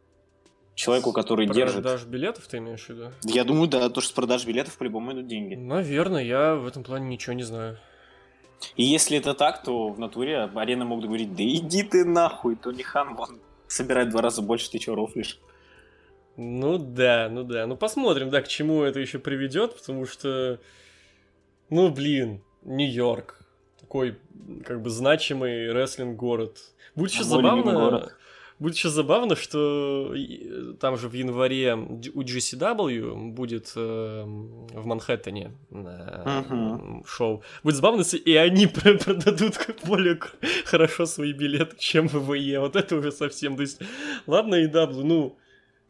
человеку, 0.74 1.12
который 1.12 1.46
продаж 1.46 1.64
держит... 1.64 1.82
Продаж 1.82 2.04
билетов 2.04 2.46
ты 2.48 2.58
имеешь 2.58 2.84
в 2.84 2.88
виду? 2.88 3.12
Я 3.24 3.44
думаю, 3.44 3.68
да, 3.68 3.88
то, 3.88 4.00
что 4.00 4.10
с 4.10 4.12
продаж 4.12 4.46
билетов 4.46 4.76
по-любому 4.78 5.12
идут 5.12 5.26
деньги. 5.26 5.54
Наверное, 5.54 6.24
я 6.24 6.54
в 6.54 6.66
этом 6.66 6.82
плане 6.82 7.08
ничего 7.08 7.34
не 7.34 7.42
знаю. 7.42 7.78
И 8.76 8.84
если 8.84 9.18
это 9.18 9.34
так, 9.34 9.62
то 9.62 9.88
в 9.88 9.98
натуре 9.98 10.50
арены 10.54 10.84
могут 10.84 11.06
говорить, 11.06 11.34
да 11.34 11.42
иди 11.42 11.82
ты 11.82 12.04
нахуй, 12.04 12.56
Тони 12.56 12.82
Хан, 12.82 13.14
вон, 13.14 13.40
собирает 13.66 14.10
два 14.10 14.22
раза 14.22 14.42
больше, 14.42 14.70
ты 14.70 14.78
чего 14.78 14.96
рофлишь? 14.96 15.38
Ну 16.36 16.78
да, 16.78 17.28
ну 17.30 17.42
да. 17.42 17.66
Ну 17.66 17.76
посмотрим, 17.76 18.30
да, 18.30 18.40
к 18.40 18.48
чему 18.48 18.82
это 18.82 19.00
еще 19.00 19.18
приведет, 19.18 19.76
потому 19.76 20.06
что, 20.06 20.60
ну 21.72 21.90
блин, 21.90 22.42
Нью-Йорк, 22.64 23.42
такой 23.80 24.18
как 24.64 24.82
бы 24.82 24.90
значимый 24.90 25.72
рестлинг-город. 25.72 26.58
Будет 26.94 27.12
еще 27.12 27.22
а 27.22 27.24
забавно... 27.24 28.12
Будет 28.58 28.76
еще 28.76 28.90
забавно, 28.90 29.34
что 29.34 30.14
там 30.78 30.96
же 30.96 31.08
в 31.08 31.14
январе 31.14 31.74
у 31.74 32.22
GCW 32.22 33.32
будет 33.32 33.72
э, 33.74 34.24
в 34.24 34.86
Манхэттене 34.86 35.50
э, 35.70 35.74
uh-huh. 35.74 37.04
шоу. 37.04 37.42
Будет 37.64 37.76
забавно, 37.76 38.00
если 38.00 38.18
и 38.18 38.36
они 38.36 38.66
продадут 39.04 39.54
более 39.84 40.20
хорошо 40.64 41.06
свои 41.06 41.32
билеты, 41.32 41.74
чем 41.76 42.06
в 42.06 42.32
ВЕ. 42.32 42.60
Вот 42.60 42.76
это 42.76 42.94
уже 42.94 43.10
совсем. 43.10 43.56
То 43.56 43.62
есть, 43.62 43.80
ладно, 44.28 44.54
и 44.54 44.68
W, 44.68 45.02
ну, 45.02 45.36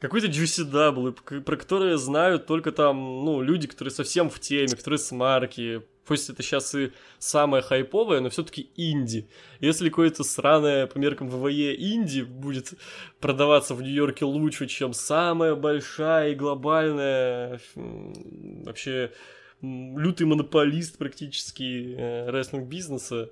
какой-то 0.02 0.26
GCW, 0.26 1.42
про 1.42 1.56
которые 1.56 1.96
знают 1.96 2.46
только 2.46 2.72
там, 2.72 2.96
ну, 3.24 3.40
люди, 3.40 3.68
которые 3.68 3.92
совсем 3.92 4.30
в 4.30 4.40
теме, 4.40 4.74
которые 4.74 4.98
с 4.98 5.12
марки, 5.12 5.82
пусть 6.04 6.28
это 6.28 6.42
сейчас 6.42 6.74
и 6.74 6.90
самое 7.20 7.62
хайповое, 7.62 8.18
но 8.18 8.28
все-таки 8.28 8.68
инди. 8.76 9.28
Если 9.60 9.90
какое-то 9.90 10.24
сраное 10.24 10.88
по 10.88 10.98
меркам 10.98 11.28
ВВЕ 11.28 11.76
инди 11.76 12.22
будет 12.22 12.74
продаваться 13.20 13.76
в 13.76 13.82
Нью-Йорке 13.82 14.24
лучше, 14.24 14.66
чем 14.66 14.92
самая 14.92 15.54
большая 15.54 16.32
и 16.32 16.34
глобальная 16.34 17.60
вообще 17.76 19.12
лютый 19.60 20.26
монополист 20.26 20.98
практически 20.98 21.94
э, 21.96 22.28
рестлинг 22.28 22.66
бизнеса, 22.66 23.30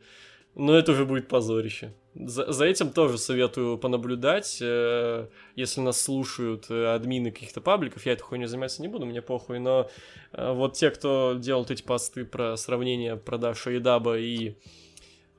но 0.55 0.75
это 0.75 0.93
уже 0.93 1.05
будет 1.05 1.29
позорище. 1.29 1.93
За, 2.15 2.51
за 2.51 2.65
этим 2.65 2.91
тоже 2.91 3.19
советую 3.19 3.79
понаблюдать. 3.79 4.59
Э, 4.61 5.29
если 5.55 5.81
нас 5.81 6.01
слушают 6.01 6.67
э, 6.69 6.87
админы 6.93 7.31
каких-то 7.31 7.61
пабликов, 7.61 8.05
я 8.05 8.13
этой 8.13 8.23
хуйней 8.23 8.47
заниматься 8.47 8.83
не 8.83 8.89
буду, 8.89 9.07
мне 9.07 9.23
похуй, 9.23 9.61
но 9.61 9.89
э, 10.33 10.53
вот 10.53 10.75
те, 10.75 10.91
кто 10.91 11.37
делают 11.39 11.71
эти 11.71 11.83
посты 11.83 12.25
про 12.25 12.57
сравнение 12.57 13.17
продаж 13.17 13.67
Эйдаба 13.67 14.19
и 14.19 14.55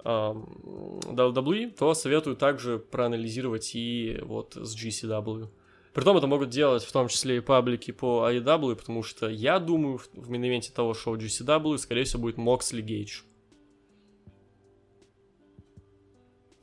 WWE, 0.03 1.75
то 1.77 1.93
советую 1.93 2.35
также 2.35 2.79
проанализировать 2.79 3.75
и 3.75 4.17
вот 4.23 4.55
с 4.55 4.75
GCW. 4.75 5.47
Притом 5.93 6.17
это 6.17 6.25
могут 6.25 6.49
делать 6.49 6.83
в 6.83 6.91
том 6.91 7.07
числе 7.07 7.37
и 7.37 7.39
паблики 7.41 7.91
по 7.91 8.27
AEW, 8.29 8.77
потому 8.77 9.03
что 9.03 9.29
я 9.29 9.59
думаю, 9.59 9.99
в, 10.13 10.29
миноменте 10.29 10.71
того 10.73 10.93
шоу 10.93 11.17
GCW, 11.17 11.77
скорее 11.77 12.05
всего, 12.05 12.23
будет 12.23 12.37
Моксли 12.37 12.81
Гейдж. 12.81 13.21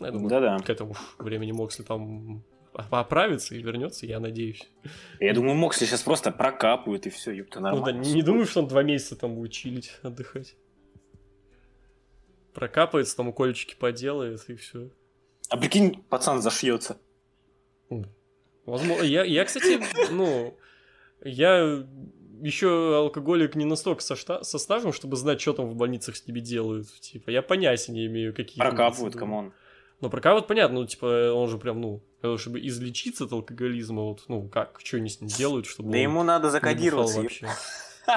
Я 0.00 0.10
думаю, 0.12 0.28
Да-да. 0.28 0.58
к 0.58 0.70
этому 0.70 0.94
времени 1.18 1.52
Моксли 1.52 1.82
там 1.82 2.44
поправится 2.90 3.54
и 3.56 3.62
вернется, 3.62 4.06
я 4.06 4.20
надеюсь. 4.20 4.68
Я 5.18 5.34
думаю, 5.34 5.56
Моксли 5.56 5.86
сейчас 5.86 6.02
просто 6.02 6.30
прокапывает 6.30 7.06
и 7.06 7.10
все, 7.10 7.32
ёпта, 7.32 7.60
нормально. 7.60 7.98
Ну 7.98 8.04
да, 8.04 8.10
не, 8.10 8.22
думаю, 8.22 8.46
что 8.46 8.60
он 8.60 8.68
два 8.68 8.82
месяца 8.82 9.16
там 9.16 9.34
будет 9.34 9.52
чилить, 9.52 9.98
отдыхать. 10.02 10.54
Прокапается, 12.54 13.16
там 13.16 13.28
укольчики 13.28 13.74
поделает 13.76 14.48
и 14.48 14.54
все. 14.54 14.90
А 15.48 15.56
прикинь, 15.56 16.02
пацан 16.08 16.40
зашьется. 16.42 16.98
Возможно, 18.66 19.02
я, 19.02 19.24
я, 19.24 19.44
кстати, 19.44 19.80
ну, 20.12 20.56
я 21.24 21.84
еще 22.42 22.96
алкоголик 22.96 23.54
не 23.54 23.64
настолько 23.64 24.02
со, 24.02 24.14
шта- 24.14 24.42
со 24.42 24.58
стажем, 24.58 24.92
чтобы 24.92 25.16
знать, 25.16 25.40
что 25.40 25.54
там 25.54 25.66
в 25.68 25.74
больницах 25.74 26.16
с 26.16 26.22
тебе 26.22 26.40
делают. 26.40 26.88
Типа, 27.00 27.30
я 27.30 27.42
понятия 27.42 27.92
не 27.92 28.06
имею, 28.06 28.34
какие... 28.34 28.58
Прокапывают, 28.58 29.16
come 29.16 29.37
on. 29.37 29.52
Ну, 30.00 30.10
про 30.10 30.34
вот 30.34 30.46
понятно, 30.46 30.80
ну, 30.80 30.86
типа, 30.86 31.32
он 31.32 31.48
же 31.48 31.58
прям, 31.58 31.80
ну, 31.80 32.02
чтобы 32.36 32.60
излечиться 32.60 33.24
от 33.24 33.32
алкоголизма, 33.32 34.02
вот, 34.02 34.24
ну, 34.28 34.48
как, 34.48 34.80
что 34.82 34.96
они 34.96 35.08
с 35.08 35.20
ним 35.20 35.28
делают, 35.28 35.66
чтобы... 35.66 35.90
Да 35.90 35.98
ему 35.98 36.22
надо 36.22 36.50
закодироваться. 36.50 37.20
вообще. 37.20 37.48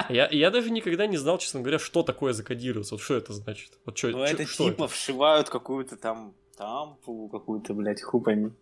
Я, 0.08 0.28
я 0.30 0.50
даже 0.50 0.70
никогда 0.70 1.06
не 1.06 1.18
знал, 1.18 1.38
честно 1.38 1.60
говоря, 1.60 1.78
что 1.78 2.02
такое 2.02 2.32
закодироваться. 2.32 2.94
Вот 2.94 3.02
что 3.02 3.14
это 3.14 3.32
значит? 3.34 3.72
Вот 3.84 3.98
что, 3.98 4.08
ну, 4.08 4.22
это 4.22 4.46
что 4.46 4.70
типа 4.70 4.84
это? 4.84 4.92
вшивают 4.92 5.50
какую-то 5.50 5.96
там 5.96 6.34
тампу, 6.56 7.28
какую-то, 7.28 7.74
блядь, 7.74 8.00
хуй 8.00 8.22
пойми. 8.22 8.52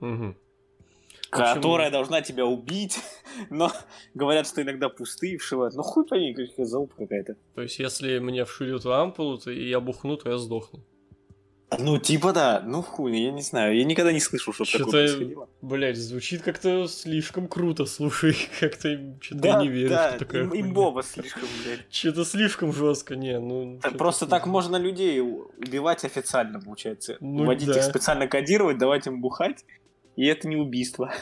Угу. 0.00 0.34
которая 1.30 1.90
должна 1.90 2.20
тебя 2.22 2.46
убить, 2.46 2.98
но 3.50 3.70
говорят, 4.14 4.46
что 4.46 4.62
иногда 4.62 4.88
пустые 4.88 5.36
вшивают. 5.36 5.74
Ну 5.74 5.82
хуй 5.82 6.06
пойми, 6.06 6.32
какая 6.34 6.64
залупа 6.64 6.94
какая-то. 6.96 7.36
То 7.54 7.62
есть, 7.62 7.78
если 7.78 8.18
мне 8.18 8.44
вшивают 8.44 8.86
ампулу, 8.86 9.38
то 9.38 9.50
и 9.50 9.68
я 9.68 9.80
бухну, 9.80 10.16
то 10.16 10.30
я 10.30 10.38
сдохну. 10.38 10.84
Ну, 11.78 11.98
типа 11.98 12.32
да, 12.32 12.62
ну 12.64 12.82
хуй, 12.82 13.18
я 13.18 13.32
не 13.32 13.42
знаю, 13.42 13.76
я 13.76 13.84
никогда 13.84 14.12
не 14.12 14.20
слышал, 14.20 14.52
что 14.52 14.64
такое 14.64 14.90
происходило. 14.90 15.48
Блять, 15.60 15.96
звучит 15.96 16.42
как-то 16.42 16.86
слишком 16.86 17.48
круто, 17.48 17.86
слушай, 17.86 18.36
как-то 18.60 19.16
что-то 19.20 19.40
Да, 19.40 19.62
не 19.62 19.68
верю, 19.68 19.88
да, 19.88 20.10
что 20.10 20.18
такая 20.20 20.42
им- 20.44 20.54
имбово 20.54 21.02
слишком, 21.02 21.48
блядь. 21.64 21.92
Что-то 21.92 22.24
слишком 22.24 22.72
жестко, 22.72 23.16
не, 23.16 23.38
ну... 23.38 23.80
Просто 23.98 24.26
так 24.26 24.46
можно 24.46 24.76
людей 24.76 25.20
убивать 25.20 26.04
официально, 26.04 26.60
получается. 26.60 27.16
Ну 27.20 27.44
Вводить 27.44 27.68
да. 27.68 27.78
их 27.78 27.84
специально 27.84 28.26
кодировать, 28.28 28.78
давать 28.78 29.06
им 29.06 29.20
бухать, 29.20 29.64
и 30.16 30.26
это 30.26 30.48
не 30.48 30.56
убийство. 30.56 31.12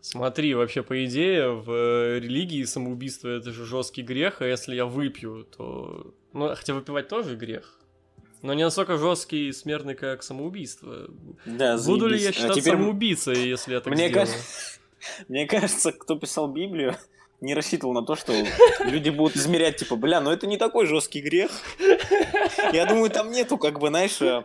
Смотри, 0.00 0.52
вообще, 0.54 0.82
по 0.82 1.04
идее, 1.04 1.52
в 1.52 1.70
э, 1.70 2.18
религии 2.18 2.64
самоубийство 2.64 3.28
это 3.28 3.52
же 3.52 3.64
жесткий 3.64 4.02
грех, 4.02 4.42
а 4.42 4.46
если 4.46 4.74
я 4.74 4.84
выпью, 4.84 5.46
то... 5.56 6.12
Ну, 6.32 6.52
хотя 6.56 6.74
выпивать 6.74 7.06
тоже 7.06 7.36
грех. 7.36 7.78
Но 8.42 8.54
не 8.54 8.64
настолько 8.64 8.96
жесткий 8.98 9.48
и 9.48 9.52
смертный, 9.52 9.94
как 9.94 10.22
самоубийство. 10.22 11.08
Да, 11.46 11.78
Буду 11.78 12.08
ли 12.08 12.18
я 12.18 12.30
А 12.30 12.32
считаться 12.32 12.60
теперь 12.60 12.74
самоубийцей, 12.74 13.48
если 13.48 13.72
я 13.74 13.80
так 13.80 13.92
Мне 13.92 14.08
сделаю? 14.08 14.26
кажется, 14.26 14.80
мне 15.28 15.46
кажется, 15.46 15.92
кто 15.92 16.16
писал 16.18 16.48
Библию, 16.48 16.96
не 17.40 17.54
рассчитывал 17.54 17.92
на 17.94 18.02
то, 18.04 18.14
что 18.16 18.32
люди 18.84 19.10
будут 19.10 19.36
измерять, 19.36 19.76
типа, 19.76 19.96
бля, 19.96 20.20
ну 20.20 20.30
это 20.30 20.46
не 20.46 20.56
такой 20.58 20.86
жесткий 20.86 21.20
грех. 21.20 21.50
Я 22.72 22.86
думаю, 22.86 23.10
там 23.10 23.30
нету, 23.30 23.58
как 23.58 23.78
бы, 23.80 23.88
знаешь, 23.88 24.20
э, 24.20 24.42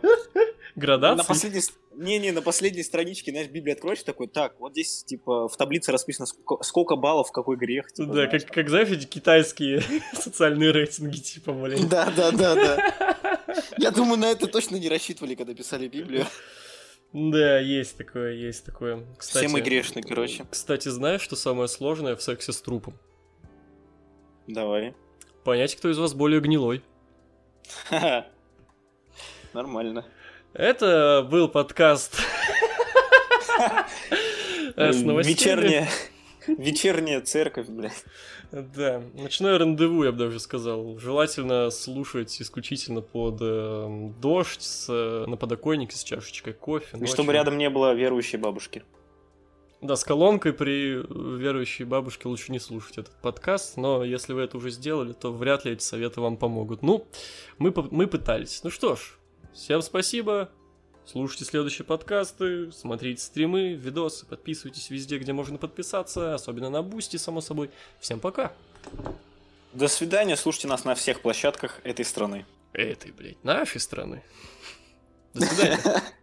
Градации? 0.76 1.26
последней... 1.26 1.60
Не-не, 1.96 2.30
на 2.30 2.42
последней 2.42 2.84
страничке, 2.84 3.32
знаешь, 3.32 3.48
Библию 3.48 3.74
откроешь, 3.74 4.04
такой, 4.04 4.28
так, 4.28 4.54
вот 4.60 4.70
здесь, 4.72 5.02
типа, 5.02 5.48
в 5.48 5.56
таблице 5.56 5.90
расписано, 5.90 6.26
сколько, 6.26 6.62
сколько 6.62 6.94
баллов, 6.94 7.32
какой 7.32 7.56
грех. 7.56 7.90
типа, 7.92 8.06
Да, 8.06 8.12
знаешь. 8.28 8.44
как, 8.44 8.52
как, 8.54 8.68
знаешь, 8.68 8.88
эти 8.88 9.04
китайские 9.04 9.82
социальные 10.14 10.70
рейтинги, 10.70 11.18
типа, 11.18 11.52
блин. 11.52 11.88
Да, 11.88 12.08
да, 12.16 12.30
да, 12.30 12.54
да. 12.54 13.07
Я 13.78 13.90
думаю, 13.90 14.18
на 14.18 14.30
это 14.30 14.46
точно 14.46 14.76
не 14.76 14.88
рассчитывали, 14.88 15.34
когда 15.34 15.54
писали 15.54 15.88
Библию. 15.88 16.26
Да, 17.12 17.58
есть 17.58 17.96
такое, 17.96 18.32
есть 18.32 18.66
такое. 18.66 19.04
Кстати, 19.16 19.46
Все 19.46 19.52
мы 19.52 19.60
грешны, 19.62 20.02
короче. 20.02 20.44
Кстати, 20.50 20.88
знаешь, 20.88 21.22
что 21.22 21.36
самое 21.36 21.68
сложное 21.68 22.16
в 22.16 22.22
сексе 22.22 22.52
с 22.52 22.60
трупом? 22.60 22.98
Давай. 24.46 24.94
Понять, 25.42 25.74
кто 25.76 25.90
из 25.90 25.98
вас 25.98 26.12
более 26.12 26.40
гнилой. 26.40 26.82
Нормально. 29.54 30.04
Это 30.52 31.26
был 31.30 31.48
подкаст. 31.48 32.20
Вечерняя, 34.76 35.88
вечерняя 36.46 37.20
церковь, 37.20 37.68
блядь. 37.68 38.04
Да, 38.50 39.02
ночное 39.14 39.58
рандеву, 39.58 40.04
я 40.04 40.12
бы 40.12 40.18
даже 40.18 40.40
сказал. 40.40 40.98
Желательно 40.98 41.70
слушать 41.70 42.40
исключительно 42.40 43.02
под 43.02 43.38
э, 43.40 44.10
дождь, 44.20 44.62
с, 44.62 44.86
э, 44.88 45.26
на 45.26 45.36
подоконнике 45.36 45.96
с 45.96 46.02
чашечкой 46.02 46.54
кофе. 46.54 46.96
И 46.96 47.00
ночью. 47.00 47.14
чтобы 47.14 47.32
рядом 47.34 47.58
не 47.58 47.68
было 47.68 47.92
верующей 47.92 48.38
бабушки. 48.38 48.84
Да, 49.80 49.96
с 49.96 50.02
колонкой 50.02 50.54
при 50.54 50.94
верующей 51.38 51.84
бабушке 51.84 52.26
лучше 52.26 52.50
не 52.50 52.58
слушать 52.58 52.98
этот 52.98 53.20
подкаст, 53.20 53.76
но 53.76 54.02
если 54.02 54.32
вы 54.32 54.40
это 54.42 54.56
уже 54.56 54.70
сделали, 54.70 55.12
то 55.12 55.32
вряд 55.32 55.64
ли 55.64 55.72
эти 55.72 55.82
советы 55.82 56.20
вам 56.20 56.36
помогут. 56.36 56.82
Ну, 56.82 57.06
мы, 57.58 57.72
мы 57.90 58.06
пытались. 58.08 58.64
Ну 58.64 58.70
что 58.70 58.96
ж, 58.96 59.18
всем 59.52 59.82
спасибо. 59.82 60.50
Слушайте 61.10 61.46
следующие 61.46 61.86
подкасты, 61.86 62.70
смотрите 62.70 63.22
стримы, 63.22 63.72
видосы, 63.72 64.26
подписывайтесь 64.26 64.90
везде, 64.90 65.16
где 65.16 65.32
можно 65.32 65.56
подписаться, 65.56 66.34
особенно 66.34 66.68
на 66.68 66.82
Boosty, 66.82 67.16
само 67.16 67.40
собой. 67.40 67.70
Всем 67.98 68.20
пока. 68.20 68.52
До 69.72 69.88
свидания, 69.88 70.36
слушайте 70.36 70.68
нас 70.68 70.84
на 70.84 70.94
всех 70.94 71.22
площадках 71.22 71.80
этой 71.82 72.04
страны. 72.04 72.44
Этой, 72.74 73.12
блядь, 73.12 73.42
нашей 73.42 73.80
страны. 73.80 74.22
До 75.32 75.46
свидания. 75.46 76.02